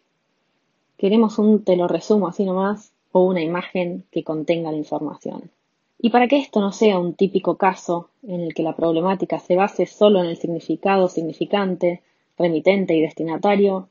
Queremos 0.98 1.40
un 1.40 1.64
te 1.64 1.78
lo 1.78 1.88
resumo 1.88 2.28
así 2.28 2.44
nomás 2.44 2.92
o 3.14 3.22
una 3.22 3.42
imagen 3.42 4.04
que 4.12 4.26
contenga 4.26 4.70
la 4.70 4.78
información. 4.80 5.50
Y 5.98 6.10
para 6.10 6.28
que 6.28 6.40
esto 6.40 6.60
no 6.60 6.74
sea 6.74 7.00
un 7.00 7.14
típico 7.14 7.56
caso 7.56 8.10
en 8.28 8.42
el 8.42 8.54
que 8.54 8.64
la 8.64 8.76
problemática 8.76 9.40
se 9.40 9.56
base 9.56 9.86
solo 9.86 10.20
en 10.20 10.26
el 10.26 10.36
significado 10.36 11.08
significante, 11.08 12.02
remitente 12.38 12.94
y 12.98 13.00
destinatario, 13.00 13.88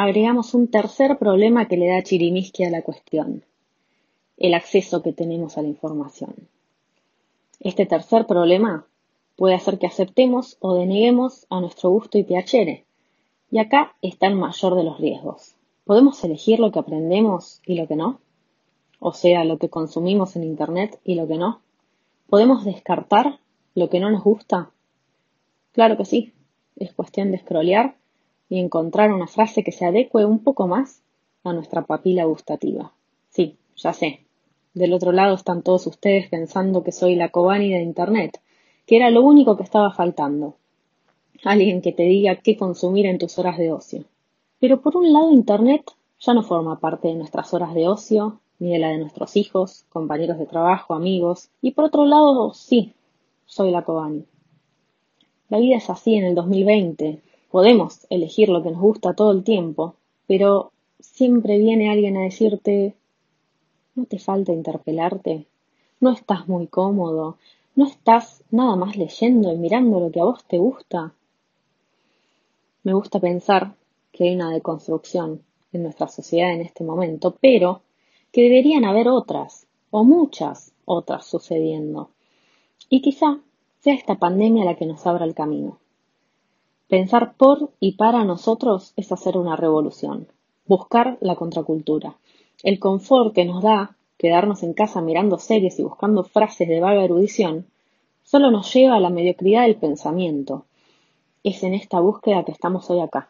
agregamos 0.00 0.54
un 0.54 0.68
tercer 0.68 1.18
problema 1.18 1.66
que 1.66 1.76
le 1.76 1.88
da 1.88 2.04
chirimisqui 2.04 2.62
a 2.62 2.70
la 2.70 2.82
cuestión, 2.82 3.42
el 4.36 4.54
acceso 4.54 5.02
que 5.02 5.12
tenemos 5.12 5.58
a 5.58 5.62
la 5.62 5.66
información. 5.66 6.36
Este 7.58 7.84
tercer 7.84 8.24
problema 8.28 8.86
puede 9.34 9.56
hacer 9.56 9.80
que 9.80 9.88
aceptemos 9.88 10.56
o 10.60 10.74
deneguemos 10.74 11.48
a 11.50 11.60
nuestro 11.60 11.90
gusto 11.90 12.16
y 12.16 12.22
piacere. 12.22 12.84
Y 13.50 13.58
acá 13.58 13.96
está 14.00 14.28
el 14.28 14.36
mayor 14.36 14.76
de 14.76 14.84
los 14.84 15.00
riesgos. 15.00 15.56
¿Podemos 15.84 16.22
elegir 16.22 16.60
lo 16.60 16.70
que 16.70 16.78
aprendemos 16.78 17.60
y 17.66 17.74
lo 17.74 17.88
que 17.88 17.96
no? 17.96 18.20
O 19.00 19.12
sea, 19.12 19.42
lo 19.42 19.58
que 19.58 19.68
consumimos 19.68 20.36
en 20.36 20.44
Internet 20.44 21.00
y 21.02 21.16
lo 21.16 21.26
que 21.26 21.38
no. 21.38 21.60
¿Podemos 22.28 22.64
descartar 22.64 23.40
lo 23.74 23.90
que 23.90 23.98
no 23.98 24.12
nos 24.12 24.22
gusta? 24.22 24.70
Claro 25.72 25.96
que 25.96 26.04
sí. 26.04 26.34
Es 26.76 26.92
cuestión 26.92 27.32
de 27.32 27.38
scrollear 27.38 27.96
y 28.48 28.58
encontrar 28.58 29.12
una 29.12 29.26
frase 29.26 29.62
que 29.62 29.72
se 29.72 29.84
adecue 29.84 30.24
un 30.24 30.38
poco 30.40 30.66
más 30.66 31.02
a 31.44 31.52
nuestra 31.52 31.82
papila 31.82 32.24
gustativa. 32.24 32.92
Sí, 33.30 33.56
ya 33.76 33.92
sé, 33.92 34.20
del 34.74 34.92
otro 34.92 35.12
lado 35.12 35.34
están 35.34 35.62
todos 35.62 35.86
ustedes 35.86 36.28
pensando 36.28 36.84
que 36.84 36.92
soy 36.92 37.14
la 37.14 37.30
Kobani 37.30 37.70
de 37.70 37.82
Internet, 37.82 38.40
que 38.86 38.96
era 38.96 39.10
lo 39.10 39.22
único 39.22 39.56
que 39.56 39.62
estaba 39.62 39.92
faltando. 39.92 40.56
Alguien 41.44 41.82
que 41.82 41.92
te 41.92 42.04
diga 42.04 42.36
qué 42.36 42.56
consumir 42.56 43.06
en 43.06 43.18
tus 43.18 43.38
horas 43.38 43.58
de 43.58 43.72
ocio. 43.72 44.04
Pero 44.60 44.80
por 44.80 44.96
un 44.96 45.12
lado 45.12 45.30
Internet 45.30 45.90
ya 46.20 46.34
no 46.34 46.42
forma 46.42 46.80
parte 46.80 47.08
de 47.08 47.14
nuestras 47.14 47.52
horas 47.54 47.74
de 47.74 47.88
ocio, 47.88 48.40
ni 48.58 48.70
de 48.70 48.78
la 48.78 48.88
de 48.88 48.98
nuestros 48.98 49.36
hijos, 49.36 49.84
compañeros 49.88 50.38
de 50.38 50.46
trabajo, 50.46 50.94
amigos. 50.94 51.50
Y 51.62 51.72
por 51.72 51.84
otro 51.84 52.06
lado, 52.06 52.52
sí, 52.54 52.92
soy 53.46 53.70
la 53.70 53.82
Kobani. 53.82 54.24
La 55.48 55.58
vida 55.58 55.76
es 55.76 55.88
así 55.90 56.14
en 56.14 56.24
el 56.24 56.34
2020. 56.34 57.22
Podemos 57.50 58.06
elegir 58.10 58.48
lo 58.48 58.62
que 58.62 58.70
nos 58.70 58.80
gusta 58.80 59.14
todo 59.14 59.32
el 59.32 59.44
tiempo, 59.44 59.94
pero 60.26 60.72
siempre 61.00 61.58
viene 61.58 61.90
alguien 61.90 62.16
a 62.16 62.22
decirte, 62.22 62.94
¿No 63.98 64.04
te 64.04 64.20
falta 64.20 64.52
interpelarte? 64.52 65.48
¿No 65.98 66.12
estás 66.12 66.46
muy 66.46 66.68
cómodo? 66.68 67.36
¿No 67.74 67.84
estás 67.84 68.44
nada 68.52 68.76
más 68.76 68.96
leyendo 68.96 69.52
y 69.52 69.56
mirando 69.56 69.98
lo 69.98 70.12
que 70.12 70.20
a 70.20 70.24
vos 70.24 70.44
te 70.44 70.56
gusta? 70.56 71.14
Me 72.84 72.92
gusta 72.92 73.18
pensar 73.18 73.74
que 74.12 74.28
hay 74.28 74.36
una 74.36 74.52
deconstrucción 74.52 75.42
en 75.72 75.82
nuestra 75.82 76.06
sociedad 76.06 76.52
en 76.52 76.60
este 76.60 76.84
momento, 76.84 77.36
pero 77.40 77.82
que 78.30 78.42
deberían 78.42 78.84
haber 78.84 79.08
otras, 79.08 79.66
o 79.90 80.04
muchas 80.04 80.72
otras 80.84 81.26
sucediendo. 81.26 82.10
Y 82.88 83.02
quizá 83.02 83.40
sea 83.80 83.94
esta 83.94 84.14
pandemia 84.14 84.64
la 84.64 84.76
que 84.76 84.86
nos 84.86 85.04
abra 85.08 85.24
el 85.24 85.34
camino. 85.34 85.80
Pensar 86.88 87.34
por 87.34 87.70
y 87.80 87.92
para 87.92 88.24
nosotros 88.24 88.94
es 88.96 89.12
hacer 89.12 89.36
una 89.36 89.56
revolución, 89.56 90.26
buscar 90.64 91.18
la 91.20 91.36
contracultura, 91.36 92.16
el 92.62 92.78
confort 92.78 93.34
que 93.34 93.44
nos 93.44 93.62
da 93.62 93.94
quedarnos 94.16 94.62
en 94.62 94.72
casa 94.72 95.02
mirando 95.02 95.38
series 95.38 95.78
y 95.78 95.82
buscando 95.82 96.24
frases 96.24 96.66
de 96.66 96.80
vaga 96.80 97.04
erudición 97.04 97.66
solo 98.24 98.50
nos 98.50 98.72
lleva 98.72 98.96
a 98.96 99.00
la 99.00 99.10
mediocridad 99.10 99.64
del 99.64 99.76
pensamiento. 99.76 100.64
Es 101.44 101.62
en 101.62 101.74
esta 101.74 102.00
búsqueda 102.00 102.44
que 102.44 102.52
estamos 102.52 102.88
hoy 102.88 103.00
acá, 103.00 103.28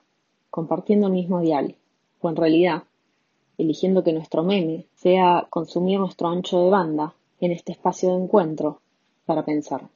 compartiendo 0.51 1.09
el 1.09 1.15
mismo 1.15 1.41
dial, 1.41 1.75
o 2.21 2.29
en 2.29 2.37
realidad, 2.37 2.85
eligiendo 3.59 4.05
que 4.05 4.13
nuestro 4.13 4.45
meme 4.45 4.87
sea 4.95 5.49
consumir 5.51 5.99
nuestro 5.99 6.29
ancho 6.29 6.63
de 6.63 6.71
banda 6.71 7.15
en 7.41 7.51
este 7.51 7.73
espacio 7.73 8.11
de 8.11 8.23
encuentro 8.23 8.81
para 9.27 9.45
pensar. 9.45 9.89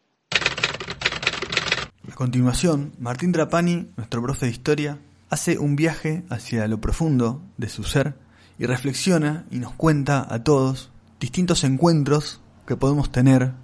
Continuación, 2.23 2.93
Martín 3.01 3.33
Trapani, 3.33 3.89
nuestro 3.97 4.23
profe 4.23 4.47
de 4.47 4.53
historia, 4.53 5.01
hace 5.29 5.59
un 5.59 5.75
viaje 5.75 6.23
hacia 6.31 6.69
lo 6.69 6.81
profundo 6.81 7.43
de 7.57 7.69
su 7.69 7.83
ser 7.83 8.15
y 8.61 8.67
reflexiona 8.67 9.45
y 9.51 9.59
nos 9.59 9.73
cuenta 9.73 10.33
a 10.33 10.45
todos 10.45 10.93
distintos 11.19 11.65
encuentros 11.65 12.41
que 12.65 12.77
podemos 12.77 13.11
tener 13.11 13.55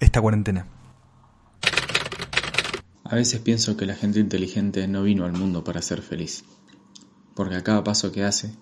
esta 0.00 0.20
cuarentena. 0.20 0.66
A 3.04 3.14
veces 3.14 3.40
pienso 3.40 3.74
que 3.78 3.86
la 3.86 3.94
gente 3.94 4.20
inteligente 4.20 4.86
no 4.86 5.02
vino 5.02 5.24
al 5.24 5.32
mundo 5.32 5.64
para 5.64 5.80
ser 5.80 6.02
feliz, 6.02 6.44
porque 7.34 7.56
a 7.56 7.64
cada 7.64 7.84
paso 7.84 8.12
que 8.12 8.22
hace, 8.22 8.54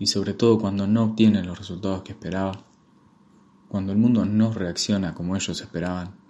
y 0.00 0.08
sobre 0.08 0.34
todo 0.34 0.58
cuando 0.58 0.88
no 0.88 1.04
obtiene 1.04 1.44
los 1.44 1.56
resultados 1.56 2.02
que 2.02 2.10
esperaba, 2.10 2.64
cuando 3.68 3.92
el 3.92 3.98
mundo 3.98 4.24
no 4.24 4.52
reacciona 4.52 5.14
como 5.14 5.36
ellos 5.36 5.60
esperaban, 5.60 6.23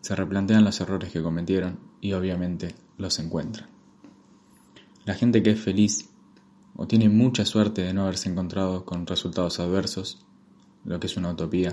se 0.00 0.16
replantean 0.16 0.64
los 0.64 0.80
errores 0.80 1.12
que 1.12 1.22
cometieron 1.22 1.78
y 2.00 2.12
obviamente 2.12 2.74
los 2.96 3.18
encuentran. 3.18 3.68
La 5.04 5.14
gente 5.14 5.42
que 5.42 5.50
es 5.50 5.60
feliz 5.60 6.08
o 6.76 6.86
tiene 6.86 7.08
mucha 7.08 7.44
suerte 7.44 7.82
de 7.82 7.92
no 7.92 8.02
haberse 8.02 8.28
encontrado 8.28 8.84
con 8.84 9.06
resultados 9.06 9.60
adversos, 9.60 10.24
lo 10.84 11.00
que 11.00 11.06
es 11.06 11.16
una 11.16 11.32
utopía, 11.32 11.72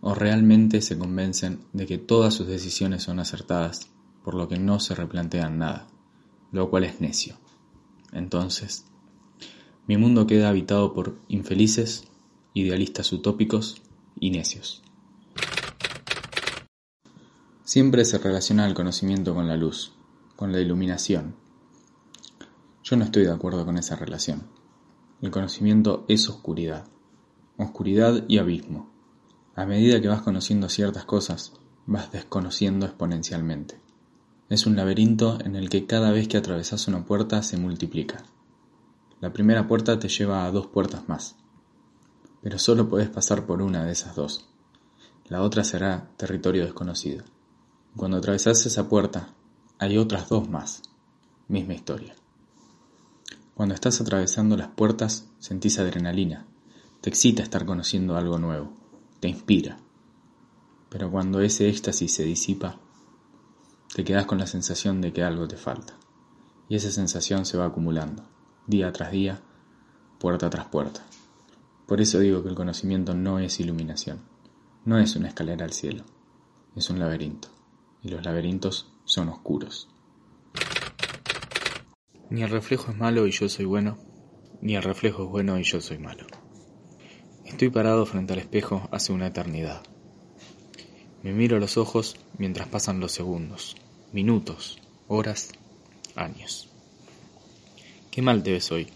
o 0.00 0.14
realmente 0.14 0.82
se 0.82 0.98
convencen 0.98 1.60
de 1.72 1.86
que 1.86 1.98
todas 1.98 2.34
sus 2.34 2.46
decisiones 2.46 3.02
son 3.02 3.20
acertadas, 3.20 3.90
por 4.24 4.34
lo 4.34 4.48
que 4.48 4.58
no 4.58 4.80
se 4.80 4.94
replantean 4.94 5.58
nada, 5.58 5.86
lo 6.52 6.70
cual 6.70 6.84
es 6.84 7.00
necio. 7.00 7.36
Entonces, 8.12 8.86
mi 9.86 9.96
mundo 9.96 10.26
queda 10.26 10.48
habitado 10.48 10.92
por 10.94 11.18
infelices, 11.28 12.08
idealistas 12.54 13.12
utópicos 13.12 13.82
y 14.18 14.30
necios. 14.30 14.82
Siempre 17.66 18.06
se 18.06 18.16
relaciona 18.16 18.66
el 18.66 18.72
conocimiento 18.72 19.34
con 19.34 19.46
la 19.46 19.56
luz, 19.58 19.92
con 20.36 20.52
la 20.52 20.60
iluminación, 20.60 21.34
yo 22.88 22.96
no 22.96 23.04
estoy 23.04 23.24
de 23.24 23.32
acuerdo 23.32 23.64
con 23.64 23.78
esa 23.78 23.96
relación. 23.96 24.44
El 25.20 25.32
conocimiento 25.32 26.04
es 26.06 26.28
oscuridad. 26.28 26.84
Oscuridad 27.56 28.22
y 28.28 28.38
abismo. 28.38 28.92
A 29.56 29.66
medida 29.66 30.00
que 30.00 30.06
vas 30.06 30.22
conociendo 30.22 30.68
ciertas 30.68 31.04
cosas, 31.04 31.52
vas 31.84 32.12
desconociendo 32.12 32.86
exponencialmente. 32.86 33.80
Es 34.48 34.66
un 34.66 34.76
laberinto 34.76 35.40
en 35.44 35.56
el 35.56 35.68
que 35.68 35.86
cada 35.86 36.12
vez 36.12 36.28
que 36.28 36.36
atravesas 36.36 36.86
una 36.86 37.04
puerta 37.04 37.42
se 37.42 37.56
multiplica. 37.56 38.22
La 39.20 39.32
primera 39.32 39.66
puerta 39.66 39.98
te 39.98 40.08
lleva 40.08 40.44
a 40.44 40.52
dos 40.52 40.68
puertas 40.68 41.08
más, 41.08 41.34
pero 42.40 42.60
solo 42.60 42.88
puedes 42.88 43.08
pasar 43.08 43.46
por 43.46 43.62
una 43.62 43.84
de 43.84 43.90
esas 43.90 44.14
dos. 44.14 44.48
La 45.26 45.42
otra 45.42 45.64
será 45.64 46.12
territorio 46.16 46.62
desconocido. 46.62 47.24
Cuando 47.96 48.18
atravesas 48.18 48.66
esa 48.66 48.90
puerta, 48.90 49.32
hay 49.78 49.96
otras 49.96 50.28
dos 50.28 50.50
más. 50.50 50.82
Misma 51.48 51.72
historia. 51.72 52.14
Cuando 53.54 53.74
estás 53.74 54.02
atravesando 54.02 54.54
las 54.54 54.68
puertas, 54.68 55.30
sentís 55.38 55.78
adrenalina. 55.78 56.46
Te 57.00 57.08
excita 57.08 57.42
estar 57.42 57.64
conociendo 57.64 58.18
algo 58.18 58.38
nuevo. 58.38 58.70
Te 59.20 59.28
inspira. 59.28 59.78
Pero 60.90 61.10
cuando 61.10 61.40
ese 61.40 61.70
éxtasis 61.70 62.12
se 62.12 62.24
disipa, 62.24 62.78
te 63.94 64.04
quedas 64.04 64.26
con 64.26 64.36
la 64.36 64.46
sensación 64.46 65.00
de 65.00 65.14
que 65.14 65.22
algo 65.22 65.48
te 65.48 65.56
falta. 65.56 65.94
Y 66.68 66.76
esa 66.76 66.90
sensación 66.90 67.46
se 67.46 67.56
va 67.56 67.64
acumulando, 67.64 68.24
día 68.66 68.92
tras 68.92 69.10
día, 69.10 69.40
puerta 70.18 70.50
tras 70.50 70.66
puerta. 70.66 71.00
Por 71.86 72.02
eso 72.02 72.18
digo 72.18 72.42
que 72.42 72.50
el 72.50 72.54
conocimiento 72.54 73.14
no 73.14 73.38
es 73.38 73.58
iluminación, 73.58 74.20
no 74.84 74.98
es 74.98 75.16
una 75.16 75.28
escalera 75.28 75.64
al 75.64 75.72
cielo, 75.72 76.04
es 76.74 76.90
un 76.90 76.98
laberinto. 76.98 77.55
Y 78.06 78.08
los 78.08 78.24
laberintos 78.24 78.92
son 79.04 79.30
oscuros. 79.30 79.88
Ni 82.30 82.44
el 82.44 82.50
reflejo 82.50 82.92
es 82.92 82.96
malo 82.96 83.26
y 83.26 83.32
yo 83.32 83.48
soy 83.48 83.64
bueno, 83.64 83.98
ni 84.60 84.76
el 84.76 84.84
reflejo 84.84 85.24
es 85.24 85.28
bueno 85.28 85.58
y 85.58 85.64
yo 85.64 85.80
soy 85.80 85.98
malo. 85.98 86.24
Estoy 87.44 87.68
parado 87.68 88.06
frente 88.06 88.34
al 88.34 88.38
espejo 88.38 88.88
hace 88.92 89.12
una 89.12 89.26
eternidad. 89.26 89.82
Me 91.24 91.32
miro 91.32 91.56
a 91.56 91.60
los 91.60 91.76
ojos 91.78 92.16
mientras 92.38 92.68
pasan 92.68 93.00
los 93.00 93.10
segundos, 93.10 93.74
minutos, 94.12 94.78
horas, 95.08 95.50
años. 96.14 96.70
Qué 98.12 98.22
mal 98.22 98.44
te 98.44 98.52
ves 98.52 98.70
hoy. 98.70 98.86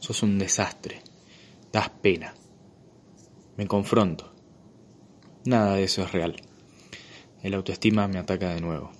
Sos 0.00 0.22
un 0.22 0.38
desastre. 0.38 1.00
Das 1.72 1.88
pena. 1.88 2.34
Me 3.56 3.66
confronto. 3.66 4.34
Nada 5.46 5.76
de 5.76 5.84
eso 5.84 6.02
es 6.02 6.12
real. 6.12 6.36
El 7.44 7.52
autoestima 7.52 8.08
me 8.08 8.18
ataca 8.18 8.54
de 8.54 8.62
nuevo. 8.62 8.90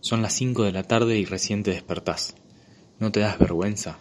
Son 0.00 0.22
las 0.22 0.32
5 0.32 0.64
de 0.64 0.72
la 0.72 0.82
tarde 0.82 1.20
y 1.20 1.24
recién 1.24 1.62
te 1.62 1.70
despertás. 1.70 2.34
¿No 2.98 3.12
te 3.12 3.20
das 3.20 3.38
vergüenza? 3.38 4.00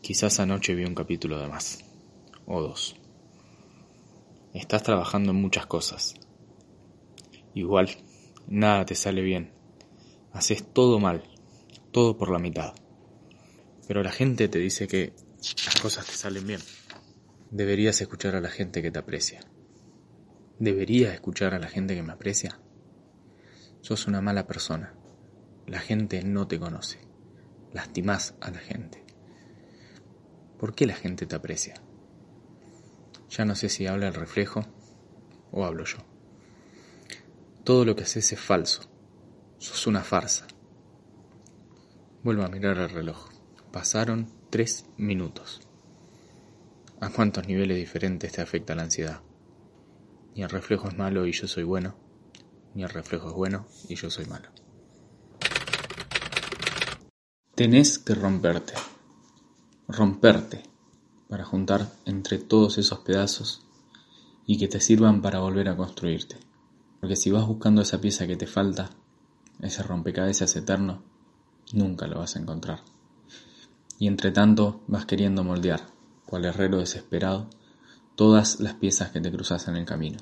Quizás 0.00 0.40
anoche 0.40 0.74
vi 0.74 0.84
un 0.84 0.96
capítulo 0.96 1.38
de 1.38 1.46
más. 1.46 1.84
O 2.46 2.60
dos. 2.60 2.96
Estás 4.52 4.82
trabajando 4.82 5.30
en 5.30 5.40
muchas 5.40 5.66
cosas. 5.66 6.14
Igual, 7.54 7.90
nada 8.48 8.84
te 8.84 8.96
sale 8.96 9.22
bien. 9.22 9.52
Haces 10.32 10.64
todo 10.72 10.98
mal. 10.98 11.22
Todo 11.92 12.18
por 12.18 12.32
la 12.32 12.40
mitad. 12.40 12.74
Pero 13.86 14.02
la 14.02 14.10
gente 14.10 14.48
te 14.48 14.58
dice 14.58 14.88
que 14.88 15.12
las 15.64 15.80
cosas 15.80 16.06
te 16.06 16.14
salen 16.14 16.44
bien. 16.44 16.60
Deberías 17.52 18.00
escuchar 18.00 18.34
a 18.34 18.40
la 18.40 18.48
gente 18.48 18.82
que 18.82 18.90
te 18.90 18.98
aprecia. 18.98 19.42
¿Deberías 20.58 21.14
escuchar 21.14 21.54
a 21.54 21.58
la 21.58 21.68
gente 21.68 21.94
que 21.94 22.02
me 22.02 22.12
aprecia? 22.12 22.60
Sos 23.80 24.06
una 24.06 24.20
mala 24.20 24.46
persona. 24.46 24.94
La 25.66 25.80
gente 25.80 26.22
no 26.22 26.46
te 26.46 26.58
conoce. 26.58 27.00
Lastimás 27.72 28.34
a 28.40 28.50
la 28.50 28.58
gente. 28.58 29.04
¿Por 30.58 30.74
qué 30.74 30.86
la 30.86 30.94
gente 30.94 31.26
te 31.26 31.34
aprecia? 31.34 31.74
Ya 33.30 33.44
no 33.44 33.54
sé 33.54 33.68
si 33.68 33.86
habla 33.86 34.08
el 34.08 34.14
reflejo 34.14 34.64
o 35.50 35.64
hablo 35.64 35.84
yo. 35.84 35.98
Todo 37.64 37.84
lo 37.84 37.96
que 37.96 38.02
haces 38.02 38.32
es 38.32 38.40
falso. 38.40 38.82
Sos 39.58 39.86
una 39.86 40.02
farsa. 40.02 40.46
Vuelvo 42.22 42.44
a 42.44 42.48
mirar 42.48 42.78
el 42.78 42.90
reloj. 42.90 43.30
Pasaron 43.72 44.28
tres 44.50 44.86
minutos. 44.96 45.60
¿A 47.00 47.08
cuántos 47.08 47.48
niveles 47.48 47.78
diferentes 47.78 48.30
te 48.30 48.42
afecta 48.42 48.76
la 48.76 48.82
ansiedad? 48.82 49.22
Ni 50.34 50.42
el 50.42 50.48
reflejo 50.48 50.88
es 50.88 50.96
malo 50.96 51.26
y 51.26 51.32
yo 51.32 51.46
soy 51.46 51.64
bueno, 51.64 51.94
ni 52.74 52.82
el 52.82 52.88
reflejo 52.88 53.28
es 53.28 53.34
bueno 53.34 53.66
y 53.88 53.94
yo 53.94 54.10
soy 54.10 54.26
malo. 54.26 54.48
Tenés 57.54 57.98
que 57.98 58.14
romperte, 58.14 58.74
romperte 59.88 60.62
para 61.28 61.44
juntar 61.44 61.92
entre 62.06 62.38
todos 62.38 62.78
esos 62.78 63.00
pedazos 63.00 63.66
y 64.46 64.58
que 64.58 64.68
te 64.68 64.80
sirvan 64.80 65.22
para 65.22 65.40
volver 65.40 65.68
a 65.68 65.76
construirte. 65.76 66.36
Porque 67.00 67.16
si 67.16 67.30
vas 67.30 67.46
buscando 67.46 67.82
esa 67.82 68.00
pieza 68.00 68.26
que 68.26 68.36
te 68.36 68.46
falta, 68.46 68.90
ese 69.60 69.82
rompecabezas 69.82 70.54
eterno, 70.56 71.02
nunca 71.72 72.06
lo 72.06 72.18
vas 72.18 72.36
a 72.36 72.38
encontrar 72.38 72.80
y 74.02 74.08
entre 74.08 74.32
tanto 74.32 74.80
vas 74.88 75.06
queriendo 75.06 75.44
moldear, 75.44 75.86
cual 76.26 76.44
herrero 76.44 76.78
desesperado, 76.78 77.48
todas 78.14 78.60
las 78.60 78.74
piezas 78.74 79.10
que 79.10 79.20
te 79.20 79.32
cruzas 79.32 79.68
en 79.68 79.76
el 79.76 79.84
camino. 79.84 80.18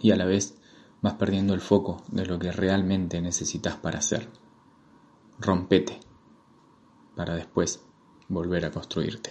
Y 0.00 0.12
a 0.12 0.16
la 0.16 0.24
vez 0.24 0.56
vas 1.02 1.14
perdiendo 1.14 1.54
el 1.54 1.60
foco 1.60 2.02
de 2.08 2.26
lo 2.26 2.38
que 2.38 2.52
realmente 2.52 3.20
necesitas 3.20 3.76
para 3.76 3.98
hacer. 3.98 4.28
Rompete, 5.38 5.98
para 7.16 7.34
después 7.34 7.82
volver 8.28 8.64
a 8.64 8.70
construirte. 8.70 9.30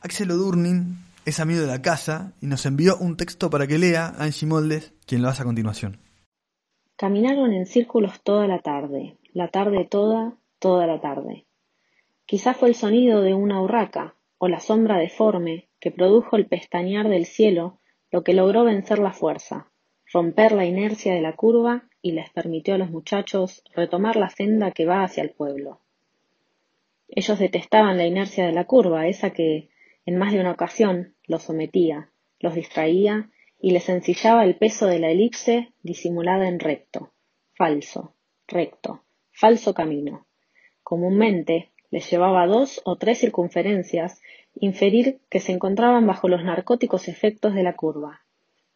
Axel 0.00 0.32
O'Durnin 0.32 0.98
es 1.24 1.38
amigo 1.38 1.60
de 1.60 1.68
la 1.68 1.80
casa 1.80 2.34
y 2.40 2.46
nos 2.46 2.66
envió 2.66 2.96
un 2.96 3.16
texto 3.16 3.50
para 3.50 3.68
que 3.68 3.78
lea 3.78 4.12
Angie 4.18 4.48
Moldes, 4.48 4.92
quien 5.06 5.22
lo 5.22 5.28
hace 5.28 5.42
a 5.42 5.44
continuación. 5.44 6.00
Caminaron 6.96 7.52
en 7.52 7.66
círculos 7.66 8.20
toda 8.22 8.48
la 8.48 8.60
tarde, 8.60 9.18
la 9.32 9.48
tarde 9.48 9.86
toda, 9.88 10.36
toda 10.58 10.86
la 10.86 11.00
tarde. 11.00 11.46
Quizá 12.26 12.54
fue 12.54 12.68
el 12.68 12.74
sonido 12.74 13.22
de 13.22 13.34
una 13.34 13.60
urraca 13.60 14.16
o 14.44 14.48
la 14.48 14.58
sombra 14.58 14.98
deforme 14.98 15.68
que 15.78 15.92
produjo 15.92 16.36
el 16.36 16.46
pestañear 16.46 17.08
del 17.08 17.26
cielo 17.26 17.78
lo 18.10 18.24
que 18.24 18.34
logró 18.34 18.64
vencer 18.64 18.98
la 18.98 19.12
fuerza, 19.12 19.70
romper 20.12 20.50
la 20.50 20.64
inercia 20.64 21.14
de 21.14 21.20
la 21.20 21.36
curva 21.36 21.84
y 22.02 22.10
les 22.10 22.28
permitió 22.30 22.74
a 22.74 22.78
los 22.78 22.90
muchachos 22.90 23.62
retomar 23.72 24.16
la 24.16 24.30
senda 24.30 24.72
que 24.72 24.84
va 24.84 25.04
hacia 25.04 25.22
el 25.22 25.30
pueblo. 25.30 25.78
Ellos 27.06 27.38
detestaban 27.38 27.96
la 27.96 28.04
inercia 28.04 28.44
de 28.44 28.50
la 28.50 28.64
curva, 28.64 29.06
esa 29.06 29.30
que, 29.30 29.68
en 30.06 30.18
más 30.18 30.32
de 30.32 30.40
una 30.40 30.50
ocasión, 30.50 31.14
los 31.28 31.44
sometía, 31.44 32.10
los 32.40 32.56
distraía 32.56 33.30
y 33.60 33.70
les 33.70 33.88
ensillaba 33.88 34.42
el 34.42 34.56
peso 34.56 34.88
de 34.88 34.98
la 34.98 35.12
elipse 35.12 35.72
disimulada 35.84 36.48
en 36.48 36.58
recto, 36.58 37.12
falso, 37.54 38.16
recto, 38.48 39.04
falso 39.30 39.72
camino. 39.72 40.26
Comúnmente 40.82 41.70
les 41.92 42.10
llevaba 42.10 42.46
dos 42.46 42.80
o 42.84 42.96
tres 42.96 43.18
circunferencias 43.18 44.20
inferir 44.54 45.20
que 45.30 45.40
se 45.40 45.52
encontraban 45.52 46.06
bajo 46.06 46.28
los 46.28 46.44
narcóticos 46.44 47.08
efectos 47.08 47.54
de 47.54 47.62
la 47.62 47.76
curva, 47.76 48.22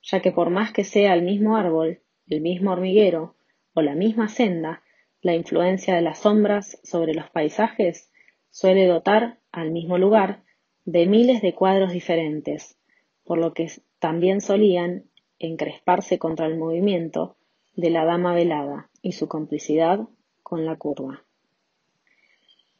ya 0.03 0.21
que 0.21 0.33
por 0.33 0.51
más 0.51 0.73
que 0.73 0.85
sea 0.85 1.15
el 1.15 1.23
mismo 1.23 1.57
árbol, 1.57 2.01
el 2.27 2.41
mismo 2.41 2.73
hormiguero 2.73 3.37
o 3.75 3.83
la 3.83 3.95
misma 3.95 4.29
senda, 4.29 4.83
la 5.21 5.35
influencia 5.35 5.95
de 5.95 6.03
las 6.03 6.21
sombras 6.21 6.79
sobre 6.83 7.15
los 7.15 7.31
paisajes 7.31 8.11
suele 8.51 8.87
dotar 8.87 9.39
al 9.53 9.71
mismo 9.71 9.99
lugar 9.99 10.45
de 10.85 11.07
miles 11.07 11.43
de 11.43 11.55
cuadros 11.55 11.93
diferentes, 11.93 12.79
por 13.25 13.39
lo 13.39 13.53
que 13.53 13.71
también 13.99 14.41
solían 14.41 15.11
encresparse 15.39 16.19
contra 16.19 16.47
el 16.47 16.57
movimiento 16.57 17.37
de 17.75 17.91
la 17.91 18.05
dama 18.05 18.35
velada 18.35 18.89
y 19.03 19.13
su 19.13 19.29
complicidad 19.29 20.01
con 20.43 20.65
la 20.65 20.77
curva. 20.77 21.26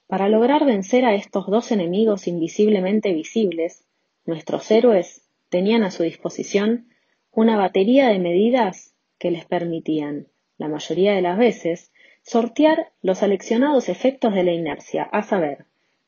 Para 0.07 0.29
lograr 0.29 0.65
vencer 0.65 1.05
a 1.05 1.15
estos 1.15 1.47
dos 1.47 1.73
enemigos 1.73 2.29
invisiblemente 2.29 3.13
visibles, 3.13 3.85
nuestros 4.25 4.71
héroes 4.71 5.29
tenían 5.49 5.83
a 5.83 5.91
su 5.91 6.05
disposición 6.05 6.89
una 7.33 7.57
batería 7.57 8.09
de 8.09 8.19
medidas 8.19 8.95
que 9.19 9.31
les 9.31 9.45
permitían, 9.45 10.29
la 10.59 10.69
mayoría 10.69 11.13
de 11.13 11.23
las 11.23 11.37
veces, 11.37 11.93
sortear 12.23 12.93
los 13.03 13.23
aleccionados 13.23 13.89
efectos 13.89 14.33
de 14.33 14.45
la 14.45 14.53
inercia, 14.53 15.03
a 15.03 15.23
saber, 15.23 15.67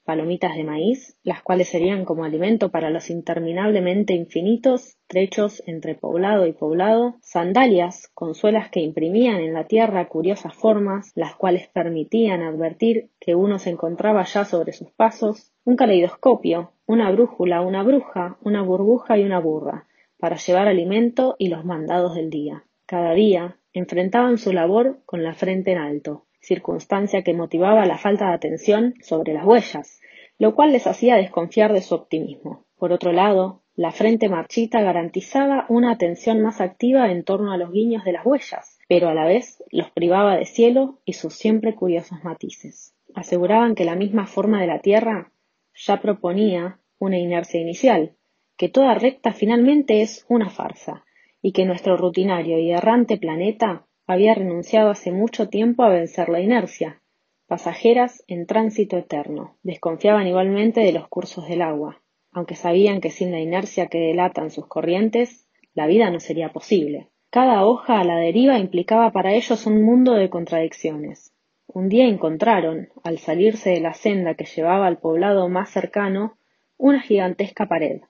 palomitas 0.08 0.56
de 0.56 0.64
maíz, 0.64 1.18
las 1.22 1.42
cuales 1.42 1.68
serían 1.68 2.06
como 2.06 2.24
alimento 2.24 2.70
para 2.70 2.88
los 2.88 3.10
interminablemente 3.10 4.14
infinitos 4.14 4.96
trechos 5.06 5.62
entre 5.66 5.96
poblado 5.96 6.46
y 6.46 6.54
poblado, 6.54 7.16
sandalias 7.20 8.08
con 8.14 8.34
suelas 8.34 8.70
que 8.70 8.80
imprimían 8.80 9.40
en 9.40 9.52
la 9.52 9.64
tierra 9.64 10.08
curiosas 10.08 10.54
formas, 10.54 11.12
las 11.14 11.34
cuales 11.36 11.68
permitían 11.68 12.40
advertir 12.40 13.10
que 13.20 13.34
uno 13.34 13.58
se 13.58 13.68
encontraba 13.68 14.24
ya 14.24 14.46
sobre 14.46 14.72
sus 14.72 14.90
pasos, 14.92 15.52
un 15.66 15.76
caleidoscopio, 15.76 16.72
una 16.86 17.10
brújula, 17.10 17.60
una 17.60 17.82
bruja, 17.82 18.38
una 18.42 18.62
burbuja 18.62 19.18
y 19.18 19.24
una 19.24 19.40
burra, 19.40 19.88
para 20.16 20.36
llevar 20.36 20.68
alimento 20.68 21.36
y 21.38 21.48
los 21.48 21.66
mandados 21.66 22.14
del 22.14 22.30
día. 22.30 22.64
Cada 22.86 23.12
día 23.12 23.58
enfrentaban 23.74 24.38
su 24.38 24.54
labor 24.54 25.00
con 25.04 25.22
la 25.22 25.34
frente 25.34 25.72
en 25.72 25.78
alto, 25.78 26.24
circunstancia 26.40 27.22
que 27.22 27.34
motivaba 27.34 27.86
la 27.86 27.98
falta 27.98 28.28
de 28.28 28.34
atención 28.34 28.94
sobre 29.00 29.34
las 29.34 29.44
huellas, 29.44 30.00
lo 30.38 30.54
cual 30.54 30.72
les 30.72 30.86
hacía 30.86 31.16
desconfiar 31.16 31.72
de 31.72 31.82
su 31.82 31.94
optimismo. 31.94 32.64
Por 32.76 32.92
otro 32.92 33.12
lado, 33.12 33.62
la 33.74 33.90
frente 33.92 34.28
marchita 34.28 34.80
garantizaba 34.80 35.66
una 35.68 35.92
atención 35.92 36.40
más 36.40 36.60
activa 36.60 37.10
en 37.10 37.24
torno 37.24 37.52
a 37.52 37.56
los 37.56 37.72
guiños 37.72 38.04
de 38.04 38.12
las 38.12 38.24
huellas, 38.24 38.78
pero 38.88 39.08
a 39.08 39.14
la 39.14 39.24
vez 39.24 39.62
los 39.70 39.90
privaba 39.90 40.36
de 40.36 40.44
cielo 40.44 41.00
y 41.04 41.14
sus 41.14 41.34
siempre 41.34 41.74
curiosos 41.74 42.22
matices. 42.24 42.94
Aseguraban 43.14 43.74
que 43.74 43.84
la 43.84 43.96
misma 43.96 44.26
forma 44.26 44.60
de 44.60 44.66
la 44.66 44.80
Tierra 44.80 45.32
ya 45.74 46.00
proponía 46.00 46.80
una 46.98 47.18
inercia 47.18 47.60
inicial, 47.60 48.16
que 48.56 48.68
toda 48.68 48.94
recta 48.94 49.32
finalmente 49.32 50.02
es 50.02 50.24
una 50.28 50.50
farsa, 50.50 51.04
y 51.40 51.52
que 51.52 51.64
nuestro 51.64 51.96
rutinario 51.96 52.58
y 52.58 52.70
errante 52.72 53.16
planeta 53.16 53.86
había 54.08 54.34
renunciado 54.34 54.88
hace 54.90 55.12
mucho 55.12 55.50
tiempo 55.50 55.82
a 55.82 55.90
vencer 55.90 56.30
la 56.30 56.40
inercia, 56.40 57.02
pasajeras 57.46 58.24
en 58.26 58.46
tránsito 58.46 58.96
eterno. 58.96 59.58
Desconfiaban 59.62 60.26
igualmente 60.26 60.80
de 60.80 60.92
los 60.92 61.06
cursos 61.08 61.46
del 61.46 61.60
agua, 61.60 62.00
aunque 62.32 62.56
sabían 62.56 63.02
que 63.02 63.10
sin 63.10 63.30
la 63.30 63.38
inercia 63.38 63.88
que 63.88 63.98
delatan 63.98 64.50
sus 64.50 64.66
corrientes, 64.66 65.46
la 65.74 65.86
vida 65.86 66.10
no 66.10 66.20
sería 66.20 66.54
posible. 66.54 67.10
Cada 67.28 67.66
hoja 67.66 68.00
a 68.00 68.04
la 68.04 68.16
deriva 68.16 68.58
implicaba 68.58 69.12
para 69.12 69.34
ellos 69.34 69.66
un 69.66 69.82
mundo 69.82 70.14
de 70.14 70.30
contradicciones. 70.30 71.34
Un 71.66 71.90
día 71.90 72.06
encontraron, 72.06 72.88
al 73.04 73.18
salirse 73.18 73.70
de 73.70 73.80
la 73.80 73.92
senda 73.92 74.34
que 74.34 74.46
llevaba 74.46 74.86
al 74.86 74.96
poblado 74.96 75.50
más 75.50 75.68
cercano, 75.68 76.38
una 76.78 77.02
gigantesca 77.02 77.66
pared, 77.66 78.00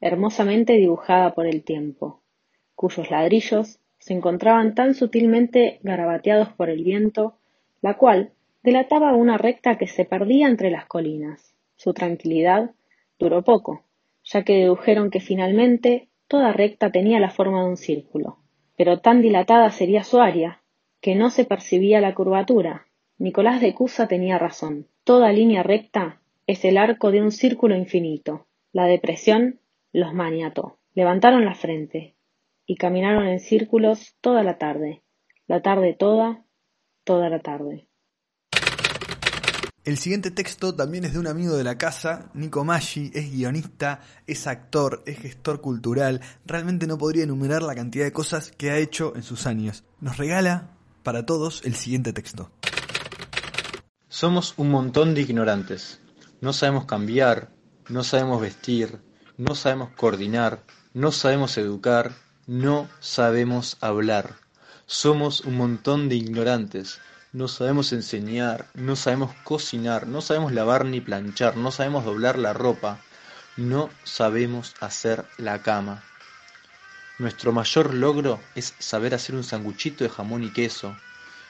hermosamente 0.00 0.72
dibujada 0.72 1.34
por 1.34 1.46
el 1.46 1.62
tiempo, 1.62 2.24
cuyos 2.74 3.12
ladrillos 3.12 3.78
se 4.06 4.14
encontraban 4.14 4.76
tan 4.76 4.94
sutilmente 4.94 5.80
garabateados 5.82 6.50
por 6.50 6.70
el 6.70 6.84
viento, 6.84 7.34
la 7.82 7.94
cual 7.94 8.30
delataba 8.62 9.16
una 9.16 9.36
recta 9.36 9.78
que 9.78 9.88
se 9.88 10.04
perdía 10.04 10.46
entre 10.46 10.70
las 10.70 10.86
colinas. 10.86 11.56
Su 11.74 11.92
tranquilidad 11.92 12.70
duró 13.18 13.42
poco, 13.42 13.82
ya 14.22 14.44
que 14.44 14.58
dedujeron 14.58 15.10
que 15.10 15.18
finalmente 15.18 16.06
toda 16.28 16.52
recta 16.52 16.92
tenía 16.92 17.18
la 17.18 17.30
forma 17.30 17.64
de 17.64 17.70
un 17.70 17.76
círculo, 17.76 18.38
pero 18.76 19.00
tan 19.00 19.22
dilatada 19.22 19.72
sería 19.72 20.04
su 20.04 20.20
área, 20.20 20.62
que 21.00 21.16
no 21.16 21.28
se 21.28 21.44
percibía 21.44 22.00
la 22.00 22.14
curvatura. 22.14 22.86
Nicolás 23.18 23.60
de 23.60 23.74
Cusa 23.74 24.06
tenía 24.06 24.38
razón. 24.38 24.86
Toda 25.02 25.32
línea 25.32 25.64
recta 25.64 26.20
es 26.46 26.64
el 26.64 26.78
arco 26.78 27.10
de 27.10 27.22
un 27.22 27.32
círculo 27.32 27.74
infinito. 27.74 28.46
La 28.72 28.86
depresión 28.86 29.58
los 29.90 30.14
maniató. 30.14 30.78
Levantaron 30.94 31.44
la 31.44 31.56
frente 31.56 32.14
y 32.66 32.76
caminaron 32.76 33.26
en 33.26 33.40
círculos 33.40 34.16
toda 34.20 34.42
la 34.42 34.58
tarde, 34.58 35.04
la 35.46 35.62
tarde 35.62 35.96
toda, 35.98 36.44
toda 37.04 37.28
la 37.28 37.40
tarde. 37.40 37.88
El 39.84 39.98
siguiente 39.98 40.32
texto 40.32 40.74
también 40.74 41.04
es 41.04 41.12
de 41.12 41.20
un 41.20 41.28
amigo 41.28 41.56
de 41.56 41.62
la 41.62 41.78
casa, 41.78 42.32
Nico 42.34 42.64
Maggi, 42.64 43.12
es 43.14 43.30
guionista, 43.30 44.00
es 44.26 44.48
actor, 44.48 45.04
es 45.06 45.20
gestor 45.20 45.60
cultural, 45.60 46.20
realmente 46.44 46.88
no 46.88 46.98
podría 46.98 47.22
enumerar 47.22 47.62
la 47.62 47.76
cantidad 47.76 48.04
de 48.04 48.12
cosas 48.12 48.50
que 48.50 48.70
ha 48.70 48.78
hecho 48.78 49.14
en 49.14 49.22
sus 49.22 49.46
años. 49.46 49.84
Nos 50.00 50.16
regala 50.16 50.76
para 51.04 51.24
todos 51.24 51.64
el 51.64 51.76
siguiente 51.76 52.12
texto. 52.12 52.50
Somos 54.08 54.54
un 54.56 54.72
montón 54.72 55.14
de 55.14 55.20
ignorantes. 55.20 56.00
No 56.40 56.52
sabemos 56.52 56.86
cambiar, 56.86 57.52
no 57.88 58.02
sabemos 58.02 58.40
vestir, 58.40 58.98
no 59.36 59.54
sabemos 59.54 59.90
coordinar, 59.90 60.64
no 60.94 61.12
sabemos 61.12 61.56
educar, 61.58 62.10
no 62.46 62.88
sabemos 63.00 63.76
hablar. 63.80 64.36
Somos 64.86 65.40
un 65.40 65.56
montón 65.56 66.08
de 66.08 66.16
ignorantes 66.16 67.00
no 67.36 67.48
sabemos 67.48 67.92
enseñar, 67.92 68.64
no 68.72 68.96
sabemos 68.96 69.34
cocinar, 69.44 70.06
no 70.06 70.22
sabemos 70.22 70.52
lavar 70.52 70.86
ni 70.86 71.02
planchar, 71.02 71.54
no 71.58 71.70
sabemos 71.70 72.06
doblar 72.06 72.38
la 72.38 72.54
ropa, 72.54 72.98
no 73.58 73.90
sabemos 74.04 74.74
hacer 74.80 75.26
la 75.36 75.60
cama. 75.60 76.02
Nuestro 77.18 77.52
mayor 77.52 77.92
logro 77.92 78.40
es 78.54 78.74
saber 78.78 79.14
hacer 79.14 79.34
un 79.34 79.44
sanguchito 79.44 80.02
de 80.02 80.08
jamón 80.08 80.44
y 80.44 80.50
queso 80.50 80.96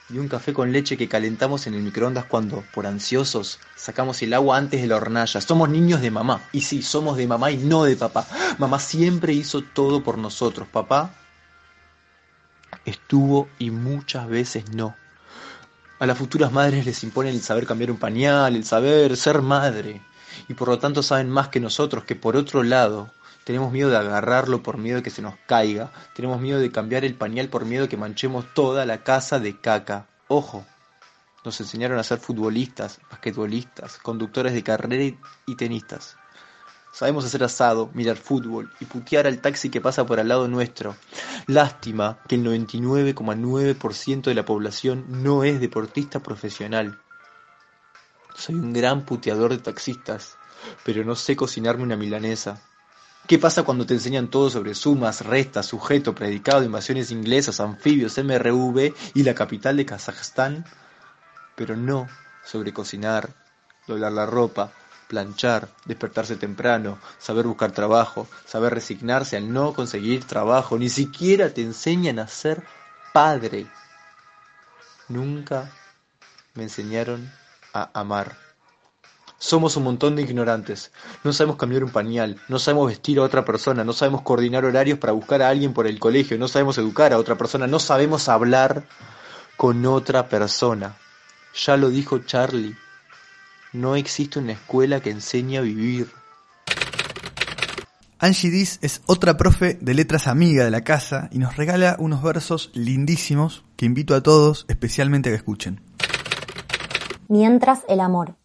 y 0.09 0.19
un 0.19 0.29
café 0.29 0.53
con 0.53 0.73
leche 0.73 0.97
que 0.97 1.09
calentamos 1.09 1.66
en 1.66 1.75
el 1.75 1.83
microondas 1.83 2.27
cuando, 2.27 2.62
por 2.73 2.87
ansiosos, 2.87 3.59
sacamos 3.75 4.23
el 4.23 4.35
agua 4.35 4.57
antes 4.57 4.81
de 4.81 4.87
la 4.87 4.97
hornalla. 4.97 5.40
Somos 5.40 5.69
niños 5.69 6.01
de 6.01 6.11
mamá. 6.11 6.42
Y 6.53 6.61
sí, 6.61 6.83
somos 6.83 7.16
de 7.16 7.27
mamá 7.27 7.51
y 7.51 7.57
no 7.57 7.85
de 7.85 7.97
papá. 7.97 8.27
Mamá 8.59 8.79
siempre 8.79 9.33
hizo 9.33 9.62
todo 9.62 10.05
por 10.05 10.16
nosotros. 10.16 10.69
Papá 10.69 11.11
estuvo 12.85 13.49
y 13.59 13.71
muchas 13.71 14.29
veces 14.29 14.73
no. 14.73 14.95
A 15.99 16.07
las 16.07 16.19
futuras 16.19 16.53
madres 16.53 16.87
les 16.87 17.03
impone 17.03 17.31
el 17.31 17.40
saber 17.40 17.66
cambiar 17.66 17.90
un 17.90 17.99
pañal, 17.99 18.55
el 18.55 18.64
saber 18.64 19.16
ser 19.16 19.42
madre, 19.42 20.03
y 20.49 20.55
por 20.55 20.69
lo 20.69 20.79
tanto 20.79 21.03
saben 21.03 21.31
más 21.31 21.49
que 21.49 21.59
nosotros, 21.59 22.05
que 22.05 22.14
por 22.14 22.37
otro 22.37 22.62
lado 22.62 23.11
tenemos 23.47 23.71
miedo 23.71 23.91
de 23.91 23.97
agarrarlo 23.97 24.61
por 24.61 24.77
miedo 24.77 24.97
de 24.97 25.03
que 25.05 25.11
se 25.11 25.23
nos 25.23 25.37
caiga, 25.47 25.93
tenemos 26.17 26.41
miedo 26.41 26.59
de 26.59 26.73
cambiar 26.73 27.05
el 27.05 27.15
pañal 27.15 27.49
por 27.49 27.65
miedo 27.65 27.85
de 27.85 27.89
que 27.89 27.97
manchemos 27.97 28.53
toda 28.55 28.85
la 28.85 29.05
casa 29.05 29.39
de 29.39 29.61
caca. 29.61 30.09
Ojo, 30.27 30.67
nos 31.45 31.61
enseñaron 31.61 31.97
a 31.97 32.03
ser 32.03 32.19
futbolistas, 32.19 32.99
basquetbolistas, 33.09 33.99
conductores 33.99 34.53
de 34.53 34.65
carrera 34.65 35.17
y 35.47 35.55
tenistas. 35.55 36.17
Sabemos 36.93 37.25
hacer 37.25 37.45
asado, 37.45 37.89
mirar 37.95 38.17
fútbol 38.17 38.73
y 38.81 38.85
putear 38.87 39.29
al 39.29 39.41
taxi 39.41 39.71
que 39.71 39.81
pasa 39.81 40.05
por 40.05 40.19
al 40.19 40.27
lado 40.27 40.49
nuestro. 40.49 40.97
Lástima 41.47 42.19
que 42.27 42.35
el 42.35 42.45
99,9% 42.45 44.23
de 44.23 44.35
la 44.35 44.45
población 44.45 45.05
no 45.23 45.45
es 45.45 45.61
deportista 45.61 46.19
profesional. 46.19 46.99
Soy 48.35 48.57
un 48.57 48.73
gran 48.73 49.05
puteador 49.05 49.53
de 49.53 49.59
taxistas, 49.59 50.37
pero 50.85 51.05
no 51.05 51.15
sé 51.15 51.37
cocinarme 51.37 51.85
una 51.85 51.97
milanesa. 51.97 52.61
¿Qué 53.27 53.41
pasa 53.41 53.65
cuando 53.65 53.87
te 53.87 53.95
enseñan 53.95 54.29
todo 54.29 54.51
sobre 54.51 54.77
sumas, 54.77 55.27
restas, 55.27 55.67
sujeto, 55.67 56.15
predicado, 56.15 56.62
invasiones 56.62 57.11
inglesas, 57.11 57.59
anfibios, 57.59 58.17
MRV 58.19 58.95
y 59.15 59.23
la 59.25 59.35
capital 59.35 59.77
de 59.77 59.85
Kazajstán? 59.85 60.65
Pero 61.57 61.75
no 61.75 62.07
sobre 62.45 62.73
cocinar, 62.73 63.31
doblar 63.89 64.12
la 64.12 64.27
ropa, 64.27 64.71
planchar, 65.09 65.69
despertarse 65.87 66.37
temprano, 66.37 67.01
saber 67.19 67.47
buscar 67.47 67.73
trabajo, 67.73 68.29
saber 68.45 68.75
resignarse 68.75 69.37
al 69.37 69.53
no 69.53 69.75
conseguir 69.75 70.23
trabajo, 70.23 70.79
ni 70.79 70.89
siquiera 70.89 71.51
te 71.51 71.62
enseñan 71.62 72.21
a 72.21 72.29
ser 72.29 72.62
padre. 73.12 73.67
Nunca 75.09 75.73
me 76.55 76.62
enseñaron 76.62 77.29
a 77.73 77.91
amar. 77.93 78.46
Somos 79.38 79.77
un 79.77 79.85
montón 79.85 80.16
de 80.16 80.22
ignorantes. 80.22 80.92
No 81.25 81.33
sabemos 81.33 81.57
cambiar 81.57 81.85
un 81.85 81.90
pañal, 81.90 82.40
no 82.49 82.59
sabemos 82.59 82.88
vestir 82.88 83.18
a 83.18 83.22
otra 83.22 83.44
persona, 83.44 83.85
no 83.85 83.92
sabemos 83.92 84.22
coordinar 84.22 84.64
horarios 84.64 84.99
para 84.99 85.12
buscar 85.12 85.42
a 85.42 85.49
alguien 85.49 85.72
por 85.75 85.87
el 85.87 85.99
colegio, 85.99 86.38
no 86.38 86.49
sabemos 86.49 86.79
educar 86.79 87.12
a 87.12 87.18
otra 87.18 87.37
persona, 87.37 87.66
no 87.66 87.79
sabemos 87.79 88.29
hablar 88.29 88.85
con 89.57 89.85
otra 89.87 90.29
persona. 90.29 90.96
Ya 91.55 91.77
lo 91.77 91.90
dijo 91.90 92.18
Charlie 92.18 92.77
no 93.77 93.94
existe 93.94 94.38
una 94.38 94.53
escuela 94.53 95.01
que 95.01 95.11
enseñe 95.11 95.59
a 95.59 95.61
vivir. 95.61 96.09
Angie 98.18 98.51
Diz 98.51 98.79
es 98.81 99.03
otra 99.07 99.37
profe 99.37 99.79
de 99.81 99.92
letras 99.92 100.27
amiga 100.27 100.64
de 100.64 100.70
la 100.70 100.81
casa 100.81 101.29
y 101.31 101.38
nos 101.38 101.57
regala 101.57 101.96
unos 101.99 102.22
versos 102.22 102.70
lindísimos 102.72 103.64
que 103.77 103.85
invito 103.85 104.14
a 104.14 104.22
todos 104.22 104.64
especialmente 104.68 105.29
a 105.29 105.33
que 105.33 105.37
escuchen. 105.37 105.83
Mientras 107.29 107.81
el 107.88 108.01
amor. 108.01 108.37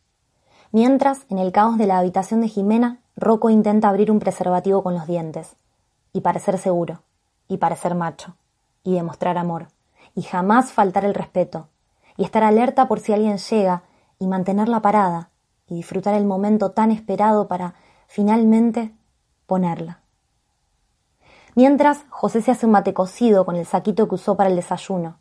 Mientras, 0.71 1.25
en 1.29 1.38
el 1.38 1.51
caos 1.51 1.77
de 1.77 1.86
la 1.86 1.97
habitación 1.97 2.41
de 2.41 2.47
Jimena, 2.47 2.99
Rocco 3.17 3.49
intenta 3.49 3.89
abrir 3.89 4.10
un 4.10 4.19
preservativo 4.19 4.84
con 4.84 4.93
los 4.93 5.05
dientes. 5.05 5.55
Y 6.13 6.21
parecer 6.21 6.57
seguro. 6.57 7.01
Y 7.47 7.57
parecer 7.57 7.95
macho. 7.95 8.36
Y 8.84 8.93
demostrar 8.93 9.38
amor. 9.38 9.67
Y 10.15 10.21
jamás 10.21 10.71
faltar 10.71 11.03
el 11.03 11.13
respeto. 11.13 11.67
Y 12.15 12.23
estar 12.23 12.43
alerta 12.43 12.88
por 12.88 12.99
si 12.99 13.13
alguien 13.13 13.38
llega 13.38 13.84
y 14.17 14.27
mantenerla 14.27 14.81
parada 14.81 15.29
y 15.67 15.75
disfrutar 15.75 16.13
el 16.13 16.25
momento 16.25 16.71
tan 16.71 16.91
esperado 16.91 17.47
para 17.47 17.75
finalmente 18.07 18.93
ponerla. 19.47 19.99
Mientras, 21.55 22.05
José 22.10 22.41
se 22.41 22.51
hace 22.51 22.65
un 22.65 22.73
mate 22.73 22.93
cocido 22.93 23.45
con 23.45 23.55
el 23.55 23.65
saquito 23.65 24.07
que 24.07 24.15
usó 24.15 24.38
para 24.38 24.49
el 24.49 24.55
desayuno 24.55 25.17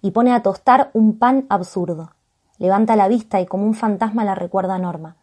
y 0.00 0.12
pone 0.12 0.32
a 0.32 0.42
tostar 0.42 0.90
un 0.92 1.18
pan 1.18 1.46
absurdo. 1.48 2.12
Levanta 2.58 2.96
la 2.96 3.08
vista 3.08 3.40
y 3.40 3.46
como 3.46 3.64
un 3.64 3.74
fantasma 3.74 4.24
la 4.24 4.34
recuerda 4.34 4.74
a 4.74 4.78
Norma, 4.78 5.16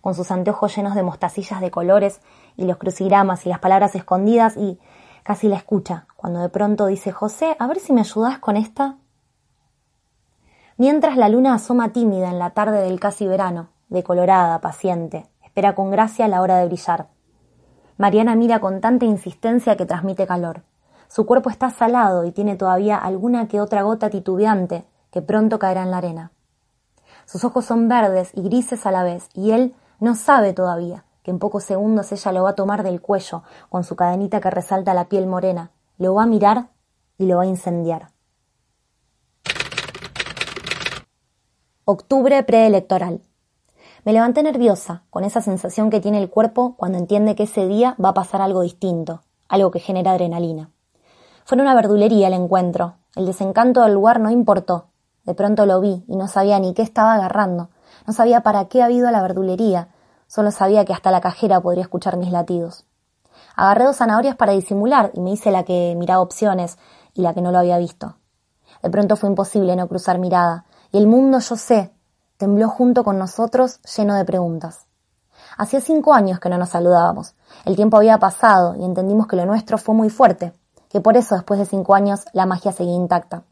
con 0.00 0.14
sus 0.14 0.30
anteojos 0.30 0.74
llenos 0.74 0.94
de 0.94 1.02
mostacillas 1.02 1.60
de 1.60 1.70
colores 1.70 2.20
y 2.56 2.64
los 2.64 2.76
crucigramas 2.76 3.46
y 3.46 3.48
las 3.48 3.58
palabras 3.58 3.94
escondidas 3.94 4.56
y 4.56 4.78
casi 5.22 5.48
la 5.48 5.56
escucha, 5.56 6.06
cuando 6.16 6.40
de 6.40 6.48
pronto 6.48 6.86
dice 6.86 7.12
José, 7.12 7.56
a 7.58 7.66
ver 7.66 7.78
si 7.78 7.92
me 7.92 8.00
ayudas 8.00 8.38
con 8.38 8.56
esta 8.56 8.96
mientras 10.80 11.18
la 11.18 11.28
luna 11.28 11.52
asoma 11.52 11.92
tímida 11.92 12.30
en 12.30 12.38
la 12.38 12.54
tarde 12.54 12.80
del 12.80 12.98
casi 12.98 13.26
verano, 13.26 13.68
decolorada, 13.90 14.62
paciente, 14.62 15.26
espera 15.44 15.74
con 15.74 15.90
gracia 15.90 16.26
la 16.26 16.40
hora 16.40 16.56
de 16.56 16.64
brillar. 16.64 17.08
Mariana 17.98 18.34
mira 18.34 18.60
con 18.60 18.80
tanta 18.80 19.04
insistencia 19.04 19.76
que 19.76 19.84
transmite 19.84 20.26
calor. 20.26 20.62
Su 21.06 21.26
cuerpo 21.26 21.50
está 21.50 21.68
salado 21.68 22.24
y 22.24 22.32
tiene 22.32 22.56
todavía 22.56 22.96
alguna 22.96 23.46
que 23.46 23.60
otra 23.60 23.82
gota 23.82 24.08
titubeante 24.08 24.86
que 25.10 25.20
pronto 25.20 25.58
caerá 25.58 25.82
en 25.82 25.90
la 25.90 25.98
arena. 25.98 26.32
Sus 27.30 27.44
ojos 27.44 27.64
son 27.64 27.86
verdes 27.86 28.32
y 28.34 28.42
grises 28.42 28.86
a 28.86 28.90
la 28.90 29.04
vez, 29.04 29.28
y 29.34 29.52
él 29.52 29.72
no 30.00 30.16
sabe 30.16 30.52
todavía 30.52 31.04
que 31.22 31.30
en 31.30 31.38
pocos 31.38 31.62
segundos 31.62 32.10
ella 32.10 32.32
lo 32.32 32.42
va 32.42 32.50
a 32.50 32.54
tomar 32.56 32.82
del 32.82 33.00
cuello 33.00 33.44
con 33.68 33.84
su 33.84 33.94
cadenita 33.94 34.40
que 34.40 34.50
resalta 34.50 34.94
la 34.94 35.08
piel 35.08 35.28
morena, 35.28 35.70
lo 35.96 36.12
va 36.14 36.24
a 36.24 36.26
mirar 36.26 36.70
y 37.18 37.26
lo 37.26 37.36
va 37.36 37.44
a 37.44 37.46
incendiar. 37.46 38.08
Octubre 41.84 42.42
preelectoral. 42.42 43.22
Me 44.04 44.12
levanté 44.12 44.42
nerviosa, 44.42 45.04
con 45.08 45.22
esa 45.22 45.40
sensación 45.40 45.88
que 45.88 46.00
tiene 46.00 46.20
el 46.20 46.30
cuerpo 46.30 46.74
cuando 46.76 46.98
entiende 46.98 47.36
que 47.36 47.44
ese 47.44 47.68
día 47.68 47.94
va 48.04 48.08
a 48.08 48.14
pasar 48.14 48.42
algo 48.42 48.62
distinto, 48.62 49.22
algo 49.46 49.70
que 49.70 49.78
genera 49.78 50.10
adrenalina. 50.10 50.72
Fue 51.44 51.56
una 51.56 51.76
verdulería 51.76 52.26
el 52.26 52.34
encuentro. 52.34 52.94
El 53.14 53.26
desencanto 53.26 53.82
del 53.82 53.94
lugar 53.94 54.18
no 54.18 54.30
importó. 54.30 54.89
De 55.24 55.34
pronto 55.34 55.66
lo 55.66 55.80
vi 55.80 56.04
y 56.08 56.16
no 56.16 56.28
sabía 56.28 56.58
ni 56.58 56.74
qué 56.74 56.82
estaba 56.82 57.14
agarrando. 57.14 57.70
No 58.06 58.12
sabía 58.12 58.42
para 58.42 58.66
qué 58.66 58.82
había 58.82 58.98
ido 58.98 59.08
a 59.08 59.12
la 59.12 59.22
verdulería. 59.22 59.88
Solo 60.26 60.50
sabía 60.50 60.84
que 60.84 60.92
hasta 60.92 61.10
la 61.10 61.20
cajera 61.20 61.60
podría 61.60 61.82
escuchar 61.82 62.16
mis 62.16 62.32
latidos. 62.32 62.86
Agarré 63.56 63.84
dos 63.84 63.96
zanahorias 63.96 64.36
para 64.36 64.52
disimular 64.52 65.10
y 65.14 65.20
me 65.20 65.32
hice 65.32 65.50
la 65.50 65.64
que 65.64 65.94
miraba 65.96 66.22
opciones 66.22 66.78
y 67.14 67.22
la 67.22 67.34
que 67.34 67.42
no 67.42 67.52
lo 67.52 67.58
había 67.58 67.78
visto. 67.78 68.16
De 68.82 68.90
pronto 68.90 69.16
fue 69.16 69.28
imposible 69.28 69.76
no 69.76 69.88
cruzar 69.88 70.18
mirada 70.18 70.64
y 70.92 70.98
el 70.98 71.06
mundo, 71.06 71.38
yo 71.38 71.56
sé, 71.56 71.92
tembló 72.36 72.68
junto 72.68 73.04
con 73.04 73.18
nosotros 73.18 73.80
lleno 73.96 74.14
de 74.14 74.24
preguntas. 74.24 74.86
Hacía 75.58 75.80
cinco 75.80 76.14
años 76.14 76.40
que 76.40 76.48
no 76.48 76.58
nos 76.58 76.70
saludábamos. 76.70 77.34
El 77.64 77.76
tiempo 77.76 77.96
había 77.96 78.18
pasado 78.18 78.76
y 78.76 78.84
entendimos 78.84 79.26
que 79.26 79.36
lo 79.36 79.44
nuestro 79.44 79.78
fue 79.78 79.94
muy 79.94 80.08
fuerte, 80.08 80.52
que 80.88 81.00
por 81.00 81.16
eso 81.16 81.34
después 81.34 81.60
de 81.60 81.66
cinco 81.66 81.94
años 81.94 82.24
la 82.32 82.46
magia 82.46 82.72
seguía 82.72 82.94
intacta. 82.94 83.44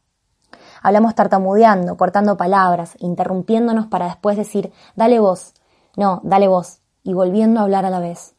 Hablamos 0.82 1.14
tartamudeando, 1.14 1.96
cortando 1.96 2.36
palabras, 2.36 2.94
interrumpiéndonos 2.98 3.86
para 3.86 4.06
después 4.06 4.36
decir, 4.36 4.72
dale 4.96 5.18
vos, 5.18 5.54
no, 5.96 6.20
dale 6.22 6.48
vos, 6.48 6.80
y 7.02 7.14
volviendo 7.14 7.60
a 7.60 7.64
hablar 7.64 7.84
a 7.84 7.90
la 7.90 8.00
vez. 8.00 8.34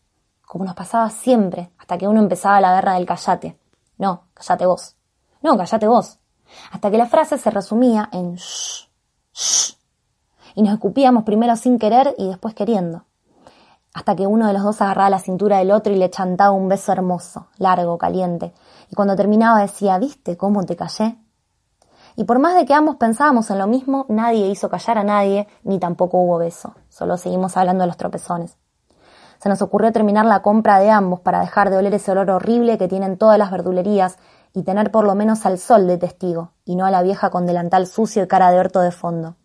Como 0.46 0.66
nos 0.66 0.76
pasaba 0.76 1.10
siempre, 1.10 1.72
hasta 1.78 1.98
que 1.98 2.08
uno 2.08 2.20
empezaba 2.20 2.62
la 2.62 2.74
guerra 2.74 2.94
del 2.94 3.06
callate. 3.06 3.60
No, 3.98 4.24
callate 4.34 4.66
vos. 4.66 4.96
No, 5.42 5.58
callate 5.58 5.88
vos. 5.88 6.20
Hasta 6.72 6.90
que 6.90 6.98
la 6.98 7.06
frase 7.06 7.38
se 7.38 7.52
resumía 7.52 8.10
en 8.12 8.36
shh, 8.36 8.88
y 10.56 10.64
nos 10.64 10.74
escupíamos 10.74 11.24
primero 11.24 11.56
sin 11.56 11.78
querer 11.78 12.16
y 12.18 12.28
después 12.28 12.56
queriendo. 12.56 13.06
hasta 13.94 14.16
que 14.16 14.28
uno 14.28 14.48
de 14.48 14.54
los 14.54 14.64
dos 14.64 14.82
agarraba 14.82 15.10
la 15.10 15.20
cintura 15.20 15.58
del 15.58 15.72
otro 15.72 15.92
y 15.94 15.98
le 15.98 16.10
chantaba 16.10 16.52
un 16.52 16.68
beso 16.70 16.92
hermoso, 16.92 17.48
largo, 17.58 17.98
caliente, 17.98 18.54
y 18.90 18.96
cuando 18.96 19.16
terminaba 19.16 19.62
decía, 19.62 19.98
¿viste 19.98 20.38
cómo 20.38 20.64
te 20.64 20.76
callé? 20.76 21.18
Y 22.20 22.26
por 22.26 22.38
más 22.38 22.54
de 22.54 22.66
que 22.66 22.74
ambos 22.74 22.98
pensábamos 22.98 23.50
en 23.50 23.60
lo 23.60 23.66
mismo, 23.66 24.06
nadie 24.10 24.48
hizo 24.48 24.68
callar 24.68 24.98
a 24.98 25.06
nadie, 25.06 25.48
ni 25.64 25.80
tampoco 25.80 26.18
hubo 26.18 26.38
beso, 26.38 26.76
solo 26.90 27.16
seguimos 27.16 27.56
hablando 27.56 27.84
de 27.84 27.88
los 27.88 27.96
tropezones. 27.96 28.58
Se 29.42 29.48
nos 29.48 29.62
ocurrió 29.62 29.94
terminar 29.94 30.26
la 30.26 30.42
compra 30.42 30.80
de 30.80 30.90
ambos 30.90 31.22
para 31.22 31.40
dejar 31.40 31.70
de 31.70 31.78
oler 31.78 31.94
ese 31.94 32.12
olor 32.12 32.30
horrible 32.30 32.78
que 32.78 32.90
tienen 32.90 33.18
todas 33.18 33.38
las 33.38 33.52
verdulerías 33.52 34.18
y 34.54 34.64
tener 34.64 34.92
por 34.92 35.06
lo 35.06 35.16
menos 35.16 35.46
al 35.46 35.60
sol 35.60 35.88
de 35.88 35.98
testigo, 35.98 36.52
y 36.66 36.76
no 36.76 36.86
a 36.86 36.92
la 36.92 37.04
vieja 37.04 37.30
con 37.30 37.46
delantal 37.46 37.88
sucio 37.88 38.24
y 38.24 38.28
cara 38.28 38.52
de 38.52 38.60
orto 38.60 38.82
de 38.82 38.92
fondo. 38.92 39.38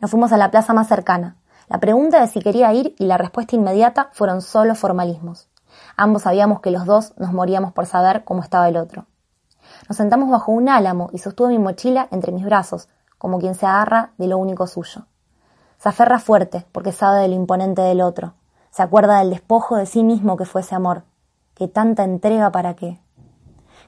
Nos 0.00 0.12
fuimos 0.12 0.30
a 0.30 0.36
la 0.36 0.52
plaza 0.52 0.72
más 0.72 0.86
cercana. 0.86 1.38
La 1.66 1.80
pregunta 1.80 2.20
de 2.20 2.28
si 2.28 2.42
quería 2.42 2.72
ir 2.74 2.94
y 2.96 3.06
la 3.06 3.18
respuesta 3.18 3.56
inmediata 3.56 4.08
fueron 4.12 4.40
solo 4.40 4.76
formalismos. 4.76 5.48
Ambos 5.96 6.22
sabíamos 6.22 6.60
que 6.60 6.70
los 6.70 6.86
dos 6.86 7.12
nos 7.16 7.32
moríamos 7.32 7.72
por 7.72 7.86
saber 7.86 8.22
cómo 8.22 8.40
estaba 8.40 8.68
el 8.68 8.76
otro. 8.76 9.08
Nos 9.88 9.96
sentamos 9.96 10.30
bajo 10.30 10.52
un 10.52 10.68
álamo 10.68 11.10
y 11.12 11.18
sostuve 11.18 11.48
mi 11.48 11.58
mochila 11.58 12.08
entre 12.10 12.32
mis 12.32 12.44
brazos, 12.44 12.88
como 13.18 13.38
quien 13.38 13.54
se 13.54 13.66
agarra 13.66 14.12
de 14.18 14.28
lo 14.28 14.38
único 14.38 14.66
suyo. 14.66 15.06
Se 15.78 15.88
aferra 15.88 16.18
fuerte 16.18 16.66
porque 16.72 16.92
sabe 16.92 17.20
de 17.20 17.28
lo 17.28 17.34
imponente 17.34 17.82
del 17.82 18.00
otro. 18.00 18.34
Se 18.70 18.82
acuerda 18.82 19.18
del 19.18 19.30
despojo 19.30 19.76
de 19.76 19.86
sí 19.86 20.02
mismo 20.02 20.36
que 20.36 20.44
fue 20.44 20.62
ese 20.62 20.74
amor. 20.74 21.04
Que 21.54 21.68
tanta 21.68 22.04
entrega 22.04 22.50
para 22.50 22.74
qué. 22.74 23.00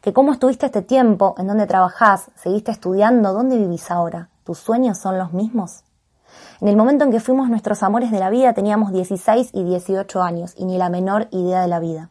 Que 0.01 0.13
cómo 0.13 0.33
estuviste 0.33 0.67
este 0.67 0.83
tiempo, 0.83 1.35
en 1.39 1.49
dónde 1.49 1.67
trabajás, 1.67 2.31
seguiste 2.37 2.71
estudiando, 2.71 3.33
dónde 3.33 3.57
vivís 3.57 3.91
ahora. 3.91 4.29
¿Tus 4.45 4.59
sueños 4.59 4.99
son 4.99 5.19
los 5.19 5.33
mismos? 5.33 5.83
En 6.61 6.69
el 6.69 6.77
momento 6.77 7.05
en 7.05 7.11
que 7.11 7.21
fuimos 7.21 7.49
nuestros 7.49 7.83
amores 7.83 8.11
de 8.11 8.21
la 8.21 8.31
vida 8.31 8.53
teníamos 8.53 8.93
16 8.93 9.51
y 9.53 9.65
18 9.65 10.23
años 10.23 10.55
y 10.57 10.65
ni 10.65 10.79
la 10.79 10.89
menor 10.89 11.29
idea 11.31 11.61
de 11.61 11.69
la 11.69 11.81
vida. 11.81 12.11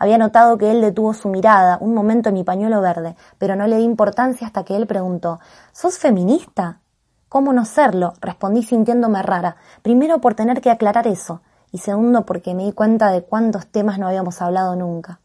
Había 0.00 0.16
notado 0.16 0.56
que 0.56 0.70
él 0.70 0.80
detuvo 0.80 1.12
su 1.12 1.28
mirada 1.28 1.76
un 1.78 1.92
momento 1.92 2.30
en 2.30 2.34
mi 2.36 2.42
pañuelo 2.42 2.80
verde, 2.80 3.16
pero 3.36 3.54
no 3.54 3.66
le 3.66 3.76
di 3.76 3.84
importancia 3.84 4.46
hasta 4.46 4.64
que 4.64 4.74
él 4.74 4.86
preguntó 4.86 5.40
¿Sos 5.72 5.98
feminista? 5.98 6.80
¿Cómo 7.28 7.52
no 7.52 7.66
serlo? 7.66 8.14
respondí 8.22 8.62
sintiéndome 8.62 9.22
rara, 9.22 9.56
primero 9.82 10.18
por 10.22 10.34
tener 10.34 10.62
que 10.62 10.70
aclarar 10.70 11.06
eso, 11.06 11.42
y 11.70 11.78
segundo 11.78 12.24
porque 12.24 12.54
me 12.54 12.64
di 12.64 12.72
cuenta 12.72 13.10
de 13.10 13.22
cuántos 13.22 13.66
temas 13.66 13.98
no 13.98 14.08
habíamos 14.08 14.40
hablado 14.40 14.74
nunca. 14.74 15.20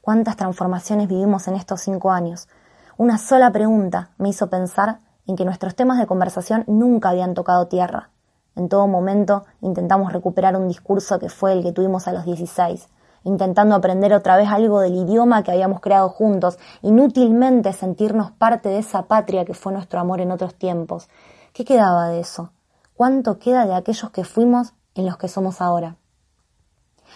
Cuántas 0.00 0.36
transformaciones 0.36 1.06
vivimos 1.06 1.46
en 1.46 1.54
estos 1.54 1.80
cinco 1.80 2.10
años. 2.10 2.48
Una 2.96 3.16
sola 3.16 3.52
pregunta 3.52 4.10
me 4.18 4.30
hizo 4.30 4.50
pensar 4.50 4.98
en 5.28 5.36
que 5.36 5.44
nuestros 5.44 5.76
temas 5.76 5.98
de 5.98 6.08
conversación 6.08 6.64
nunca 6.66 7.10
habían 7.10 7.34
tocado 7.34 7.68
tierra. 7.68 8.10
En 8.56 8.68
todo 8.68 8.88
momento 8.88 9.44
intentamos 9.60 10.12
recuperar 10.12 10.56
un 10.56 10.66
discurso 10.66 11.20
que 11.20 11.28
fue 11.28 11.52
el 11.52 11.62
que 11.62 11.70
tuvimos 11.70 12.08
a 12.08 12.12
los 12.12 12.24
16, 12.24 12.88
intentando 13.24 13.74
aprender 13.74 14.12
otra 14.12 14.36
vez 14.36 14.48
algo 14.48 14.80
del 14.80 14.94
idioma 14.94 15.42
que 15.42 15.50
habíamos 15.50 15.80
creado 15.80 16.08
juntos, 16.08 16.58
inútilmente 16.82 17.72
sentirnos 17.72 18.30
parte 18.30 18.68
de 18.68 18.78
esa 18.78 19.02
patria 19.02 19.44
que 19.44 19.54
fue 19.54 19.72
nuestro 19.72 20.00
amor 20.00 20.20
en 20.20 20.30
otros 20.30 20.54
tiempos. 20.54 21.08
¿Qué 21.52 21.64
quedaba 21.64 22.08
de 22.08 22.20
eso? 22.20 22.52
¿Cuánto 22.94 23.38
queda 23.38 23.66
de 23.66 23.74
aquellos 23.74 24.10
que 24.10 24.24
fuimos 24.24 24.74
en 24.94 25.06
los 25.06 25.16
que 25.16 25.28
somos 25.28 25.60
ahora? 25.60 25.96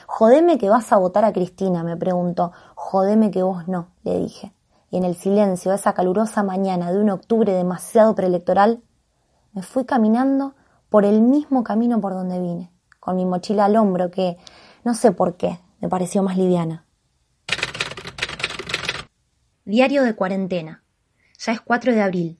Jodeme 0.07 0.59
que 0.59 0.69
vas 0.71 0.93
a 0.93 0.97
votar 0.97 1.25
a 1.25 1.33
Cristina, 1.33 1.83
me 1.83 1.97
preguntó. 1.97 2.53
Jodeme 2.75 3.31
que 3.31 3.43
vos 3.43 3.69
no, 3.69 3.89
le 4.03 4.19
dije. 4.19 4.53
Y 4.91 4.97
en 4.97 5.05
el 5.05 5.15
silencio 5.15 5.71
de 5.71 5.77
esa 5.77 5.93
calurosa 5.93 6.43
mañana 6.43 6.93
de 6.93 6.99
un 6.99 7.11
octubre 7.11 7.53
demasiado 7.53 8.15
preelectoral, 8.15 8.83
me 9.53 9.63
fui 9.63 9.85
caminando 9.85 10.55
por 10.89 11.05
el 11.05 11.21
mismo 11.21 11.65
camino 11.65 12.01
por 12.01 12.13
donde 12.13 12.41
vine, 12.41 12.71
con 13.01 13.17
mi 13.17 13.25
mochila 13.25 13.65
al 13.65 13.77
hombro 13.77 14.11
que, 14.11 14.37
no 14.85 14.95
sé 14.95 15.13
por 15.13 15.35
qué, 15.37 15.59
me 15.85 15.91
pareció 15.91 16.23
más 16.23 16.39
liviana. 16.39 16.87
Diario 19.67 20.03
de 20.03 20.15
cuarentena. 20.15 20.83
Ya 21.39 21.53
es 21.53 21.61
4 21.61 21.93
de 21.93 22.01
abril. 22.01 22.39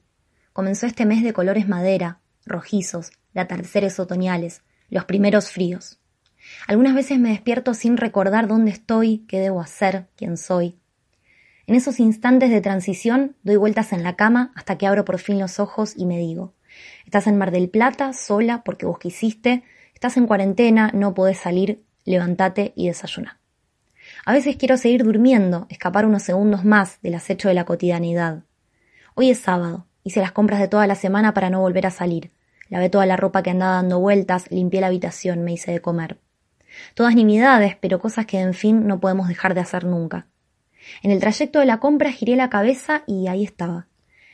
Comenzó 0.51 0.87
este 0.87 1.05
mes 1.05 1.23
de 1.23 1.31
colores 1.31 1.67
madera, 1.67 2.21
rojizos, 2.47 3.11
de 3.35 3.41
atardeceres 3.41 3.99
otoñales, 3.99 4.63
los 4.89 5.05
primeros 5.05 5.51
fríos. 5.51 5.99
Algunas 6.67 6.95
veces 6.95 7.19
me 7.19 7.29
despierto 7.29 7.75
sin 7.75 7.97
recordar 7.97 8.47
dónde 8.47 8.71
estoy, 8.71 9.19
qué 9.27 9.39
debo 9.39 9.61
hacer, 9.61 10.07
quién 10.15 10.37
soy. 10.37 10.79
En 11.67 11.75
esos 11.75 11.99
instantes 11.99 12.49
de 12.49 12.61
transición 12.61 13.35
doy 13.43 13.57
vueltas 13.57 13.93
en 13.93 14.01
la 14.01 14.15
cama 14.15 14.53
hasta 14.55 14.79
que 14.79 14.87
abro 14.87 15.05
por 15.05 15.19
fin 15.19 15.37
los 15.37 15.59
ojos 15.59 15.93
y 15.95 16.07
me 16.07 16.17
digo, 16.17 16.55
estás 17.05 17.27
en 17.27 17.37
Mar 17.37 17.51
del 17.51 17.69
Plata, 17.69 18.11
sola, 18.13 18.63
porque 18.63 18.87
vos 18.87 18.97
quisiste, 18.97 19.63
estás 19.93 20.17
en 20.17 20.25
cuarentena, 20.25 20.89
no 20.95 21.13
podés 21.13 21.37
salir, 21.37 21.84
levántate 22.05 22.73
y 22.75 22.87
desayuna. 22.87 23.39
A 24.25 24.33
veces 24.33 24.55
quiero 24.55 24.77
seguir 24.77 25.03
durmiendo, 25.03 25.67
escapar 25.69 26.05
unos 26.05 26.23
segundos 26.23 26.63
más 26.63 27.01
del 27.01 27.15
acecho 27.15 27.47
de 27.47 27.55
la 27.55 27.65
cotidianidad. 27.65 28.43
Hoy 29.15 29.29
es 29.29 29.39
sábado, 29.39 29.87
hice 30.03 30.21
las 30.21 30.31
compras 30.31 30.59
de 30.59 30.67
toda 30.67 30.87
la 30.87 30.95
semana 30.95 31.33
para 31.33 31.49
no 31.49 31.59
volver 31.59 31.87
a 31.87 31.91
salir. 31.91 32.31
Lavé 32.69 32.89
toda 32.89 33.05
la 33.05 33.17
ropa 33.17 33.43
que 33.43 33.51
andaba 33.51 33.75
dando 33.75 33.99
vueltas, 33.99 34.49
limpié 34.49 34.81
la 34.81 34.87
habitación, 34.87 35.43
me 35.43 35.53
hice 35.53 35.71
de 35.71 35.81
comer. 35.81 36.19
Todas 36.93 37.15
nimiedades, 37.15 37.77
pero 37.79 37.99
cosas 37.99 38.25
que 38.25 38.39
en 38.39 38.53
fin 38.53 38.87
no 38.87 38.99
podemos 38.99 39.27
dejar 39.27 39.53
de 39.53 39.61
hacer 39.61 39.85
nunca. 39.85 40.27
En 41.01 41.11
el 41.11 41.19
trayecto 41.19 41.59
de 41.59 41.65
la 41.65 41.79
compra 41.79 42.11
giré 42.11 42.35
la 42.35 42.49
cabeza 42.49 43.03
y 43.07 43.27
ahí 43.27 43.43
estaba. 43.43 43.87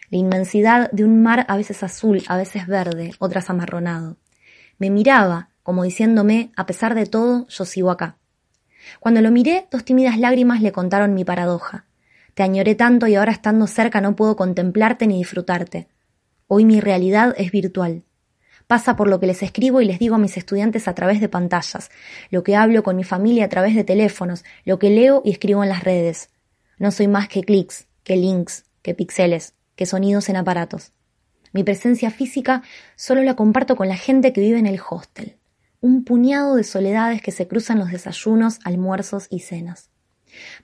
La 0.09 0.17
inmensidad 0.17 0.91
de 0.91 1.05
un 1.05 1.23
mar 1.23 1.45
a 1.47 1.55
veces 1.55 1.83
azul, 1.83 2.23
a 2.27 2.35
veces 2.35 2.67
verde, 2.67 3.13
otras 3.19 3.49
amarronado. 3.49 4.17
Me 4.77 4.89
miraba, 4.89 5.50
como 5.63 5.83
diciéndome, 5.83 6.51
a 6.55 6.65
pesar 6.65 6.95
de 6.95 7.05
todo, 7.05 7.47
yo 7.47 7.65
sigo 7.65 7.91
acá. 7.91 8.17
Cuando 8.99 9.21
lo 9.21 9.31
miré, 9.31 9.67
dos 9.71 9.85
tímidas 9.85 10.17
lágrimas 10.17 10.61
le 10.61 10.71
contaron 10.71 11.13
mi 11.13 11.23
paradoja. 11.23 11.85
Te 12.33 12.43
añoré 12.43 12.75
tanto 12.75 13.07
y 13.07 13.15
ahora 13.15 13.31
estando 13.31 13.67
cerca 13.67 14.01
no 14.01 14.15
puedo 14.15 14.35
contemplarte 14.35 15.05
ni 15.05 15.17
disfrutarte. 15.17 15.87
Hoy 16.47 16.65
mi 16.65 16.79
realidad 16.79 17.35
es 17.37 17.51
virtual. 17.51 18.03
Pasa 18.67 18.95
por 18.95 19.09
lo 19.09 19.19
que 19.19 19.27
les 19.27 19.43
escribo 19.43 19.81
y 19.81 19.85
les 19.85 19.99
digo 19.99 20.15
a 20.15 20.19
mis 20.19 20.37
estudiantes 20.37 20.87
a 20.87 20.95
través 20.95 21.19
de 21.19 21.29
pantallas, 21.29 21.91
lo 22.29 22.43
que 22.43 22.55
hablo 22.55 22.83
con 22.83 22.95
mi 22.95 23.03
familia 23.03 23.45
a 23.45 23.49
través 23.49 23.75
de 23.75 23.83
teléfonos, 23.83 24.45
lo 24.63 24.79
que 24.79 24.89
leo 24.89 25.21
y 25.25 25.31
escribo 25.31 25.61
en 25.61 25.69
las 25.69 25.83
redes. 25.83 26.29
No 26.77 26.91
soy 26.91 27.07
más 27.07 27.27
que 27.27 27.43
clics, 27.43 27.87
que 28.03 28.15
links, 28.15 28.63
que 28.81 28.95
píxeles, 28.95 29.53
que 29.75 29.85
sonidos 29.85 30.29
en 30.29 30.37
aparatos. 30.37 30.93
Mi 31.51 31.63
presencia 31.63 32.11
física 32.11 32.63
solo 32.95 33.23
la 33.23 33.35
comparto 33.35 33.75
con 33.75 33.89
la 33.89 33.97
gente 33.97 34.31
que 34.31 34.41
vive 34.41 34.57
en 34.57 34.67
el 34.67 34.79
hostel 34.89 35.37
un 35.81 36.03
puñado 36.03 36.55
de 36.55 36.63
soledades 36.63 37.21
que 37.21 37.31
se 37.31 37.47
cruzan 37.47 37.79
los 37.79 37.91
desayunos, 37.91 38.59
almuerzos 38.63 39.27
y 39.29 39.39
cenas. 39.39 39.89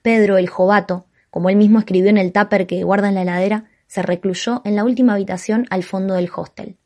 Pedro, 0.02 0.38
el 0.38 0.48
jovato, 0.48 1.08
como 1.32 1.50
él 1.50 1.56
mismo 1.56 1.80
escribió 1.80 2.10
en 2.10 2.18
el 2.18 2.32
tupper 2.32 2.68
que 2.68 2.84
guarda 2.84 3.10
en 3.10 3.16
la 3.16 3.24
heladera, 3.24 3.66
se 3.88 4.04
recluyó 4.04 4.62
en 4.64 4.76
la 4.76 4.84
última 4.84 5.14
habitación 5.14 5.66
al 5.70 5.84
fondo 5.84 6.14
del 6.14 6.30
hostel. 6.34 6.78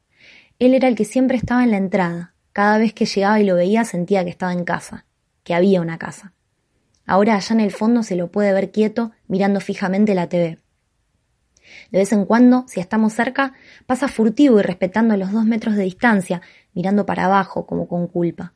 Él 0.60 0.74
era 0.74 0.88
el 0.88 0.96
que 0.96 1.06
siempre 1.06 1.38
estaba 1.38 1.64
en 1.64 1.72
la 1.72 1.78
entrada. 1.78 2.34
Cada 2.54 2.78
vez 2.78 2.94
que 2.94 3.06
llegaba 3.06 3.40
y 3.40 3.44
lo 3.44 3.56
veía 3.56 3.84
sentía 3.86 4.24
que 4.24 4.30
estaba 4.30 4.54
en 4.54 4.64
casa, 4.64 5.06
que 5.44 5.54
había 5.54 5.82
una 5.82 5.98
casa. 5.98 6.34
Ahora 7.06 7.36
allá 7.36 7.54
en 7.54 7.60
el 7.60 7.72
fondo 7.72 8.04
se 8.04 8.16
lo 8.16 8.32
puede 8.32 8.54
ver 8.54 8.72
quieto, 8.72 9.12
mirando 9.28 9.60
fijamente 9.60 10.16
la 10.16 10.30
TV. 10.30 10.60
De 11.92 12.00
vez 12.00 12.12
en 12.12 12.26
cuando, 12.26 12.66
si 12.68 12.80
estamos 12.80 13.14
cerca, 13.14 13.54
pasa 13.86 14.08
furtivo 14.08 14.60
y 14.60 14.64
respetando 14.64 15.18
los 15.18 15.32
dos 15.32 15.46
metros 15.46 15.76
de 15.76 15.84
distancia, 15.84 16.42
mirando 16.74 17.06
para 17.06 17.26
abajo 17.26 17.66
como 17.66 17.88
con 17.88 18.08
culpa. 18.08 18.54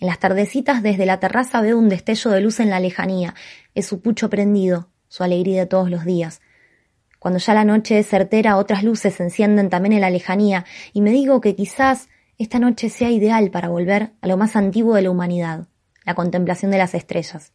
En 0.00 0.08
las 0.08 0.18
tardecitas 0.18 0.82
desde 0.82 1.06
la 1.06 1.20
terraza 1.20 1.60
veo 1.60 1.78
un 1.78 1.88
destello 1.88 2.30
de 2.30 2.40
luz 2.40 2.60
en 2.60 2.70
la 2.70 2.80
lejanía, 2.80 3.34
es 3.74 3.86
su 3.86 4.00
pucho 4.00 4.28
prendido, 4.28 4.90
su 5.08 5.22
alegría 5.22 5.60
de 5.60 5.66
todos 5.66 5.90
los 5.90 6.04
días. 6.04 6.40
Cuando 7.18 7.38
ya 7.38 7.54
la 7.54 7.64
noche 7.64 7.98
es 7.98 8.08
certera, 8.08 8.56
otras 8.56 8.82
luces 8.82 9.14
se 9.14 9.22
encienden 9.22 9.70
también 9.70 9.94
en 9.94 10.00
la 10.00 10.10
lejanía, 10.10 10.64
y 10.92 11.00
me 11.00 11.10
digo 11.10 11.40
que 11.40 11.54
quizás 11.54 12.08
esta 12.36 12.58
noche 12.58 12.90
sea 12.90 13.10
ideal 13.10 13.50
para 13.50 13.68
volver 13.68 14.12
a 14.20 14.26
lo 14.26 14.36
más 14.36 14.56
antiguo 14.56 14.94
de 14.94 15.02
la 15.02 15.10
humanidad, 15.10 15.68
la 16.04 16.14
contemplación 16.14 16.70
de 16.70 16.78
las 16.78 16.94
estrellas. 16.94 17.52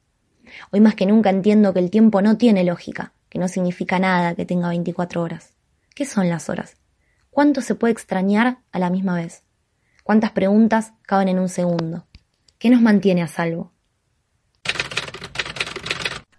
Hoy 0.72 0.80
más 0.80 0.96
que 0.96 1.06
nunca 1.06 1.30
entiendo 1.30 1.74
que 1.74 1.80
el 1.80 1.92
tiempo 1.92 2.22
no 2.22 2.38
tiene 2.38 2.64
lógica, 2.64 3.14
que 3.30 3.40
no 3.40 3.48
significa 3.48 4.00
nada 4.00 4.36
que 4.36 4.46
tenga 4.46 4.70
24 4.70 5.22
horas. 5.22 5.54
¿Qué 5.94 6.06
son 6.06 6.30
las 6.30 6.50
horas? 6.50 6.78
¿Cuánto 7.30 7.62
se 7.62 7.76
puede 7.76 7.92
extrañar 7.92 8.60
a 8.72 8.80
la 8.80 8.90
misma 8.90 9.16
vez? 9.16 9.44
¿Cuántas 10.10 10.32
preguntas 10.32 10.94
caben 11.04 11.28
en 11.28 11.38
un 11.38 11.50
segundo? 11.50 12.08
¿Qué 12.58 12.72
nos 12.72 12.82
mantiene 12.82 13.22
a 13.22 13.28
salvo? 13.28 13.72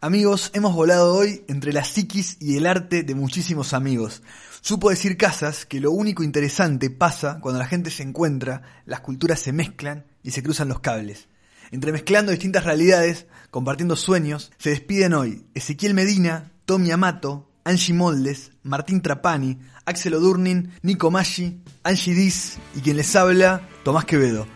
Amigos, 0.01 0.51
hemos 0.55 0.75
volado 0.75 1.15
hoy 1.15 1.45
entre 1.47 1.73
la 1.73 1.85
psiquis 1.85 2.37
y 2.41 2.57
el 2.57 2.67
arte 2.67 3.05
de 3.05 3.15
muchísimos 3.15 3.73
amigos. 3.73 4.25
Supo 4.61 4.91
decir 4.91 5.17
Casas 5.17 5.67
que 5.67 5.79
lo 5.79 5.93
único 5.93 6.25
interesante 6.25 6.91
pasa 6.91 7.39
cuando 7.41 7.61
la 7.61 7.67
gente 7.69 7.91
se 7.91 8.03
encuentra, 8.03 8.63
las 8.87 9.03
culturas 9.03 9.39
se 9.39 9.53
mezclan 9.53 10.05
y 10.25 10.33
se 10.33 10.43
cruzan 10.43 10.67
los 10.67 10.81
cables. 10.81 11.29
Entremezclando 11.71 12.33
distintas 12.33 12.65
realidades, 12.65 13.29
compartiendo 13.53 13.95
sueños, 13.95 14.51
se 14.59 14.71
despiden 14.71 15.15
hoy 15.15 15.47
Ezequiel 15.55 15.95
Medina, 15.95 16.51
Tommy 16.65 16.91
Amato, 16.91 17.49
Angie 17.63 17.95
Moldes, 17.95 18.50
Martín 18.63 19.01
Trapani, 19.01 19.59
Axel 19.85 20.15
Odurnin, 20.15 20.73
Nico 20.83 21.11
Maggi, 21.11 21.61
Angie 21.83 22.15
Diz 22.15 22.59
y 22.75 22.81
quien 22.81 22.97
les 22.97 23.15
habla, 23.17 23.69
Tomás 23.85 24.05
Quevedo. 24.05 24.47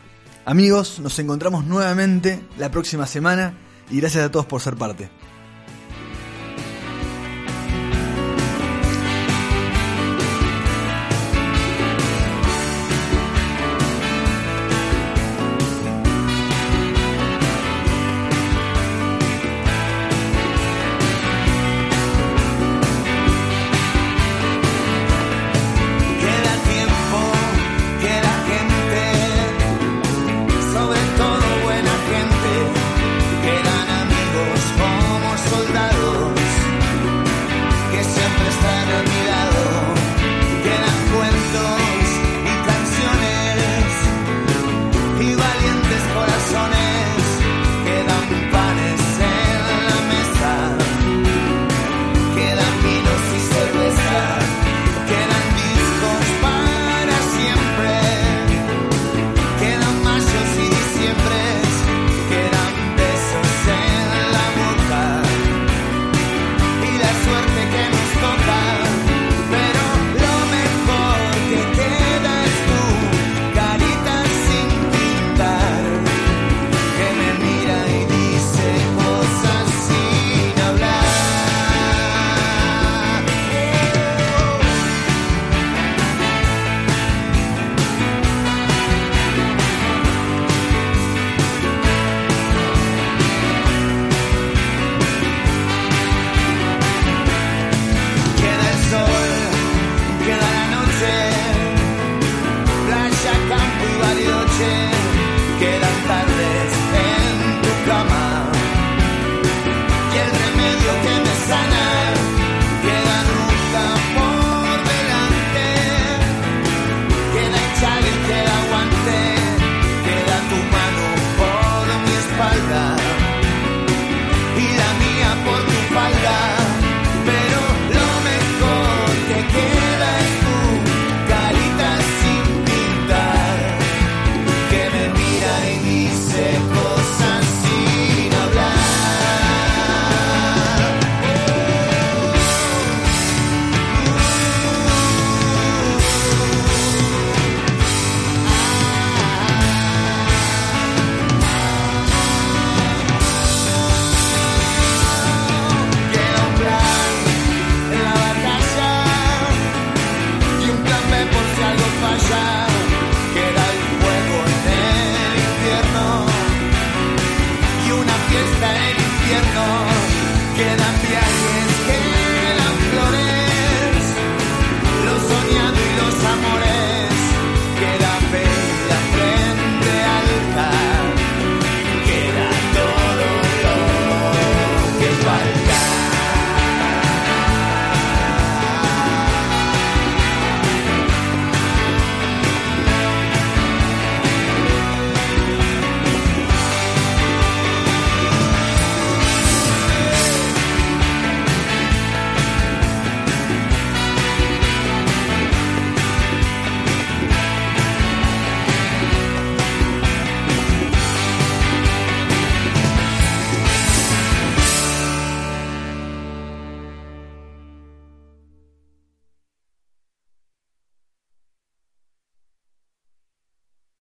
Amigos, 0.45 1.01
nos 1.01 1.19
encontramos 1.19 1.64
nuevamente 1.64 2.47
la 2.59 2.71
próxima 2.71 3.07
semana 3.07 3.59
y 3.90 4.01
gracias 4.01 4.25
a 4.25 4.31
todos 4.31 4.47
por 4.47 4.61
ser 4.61 4.77
parte. 4.77 5.11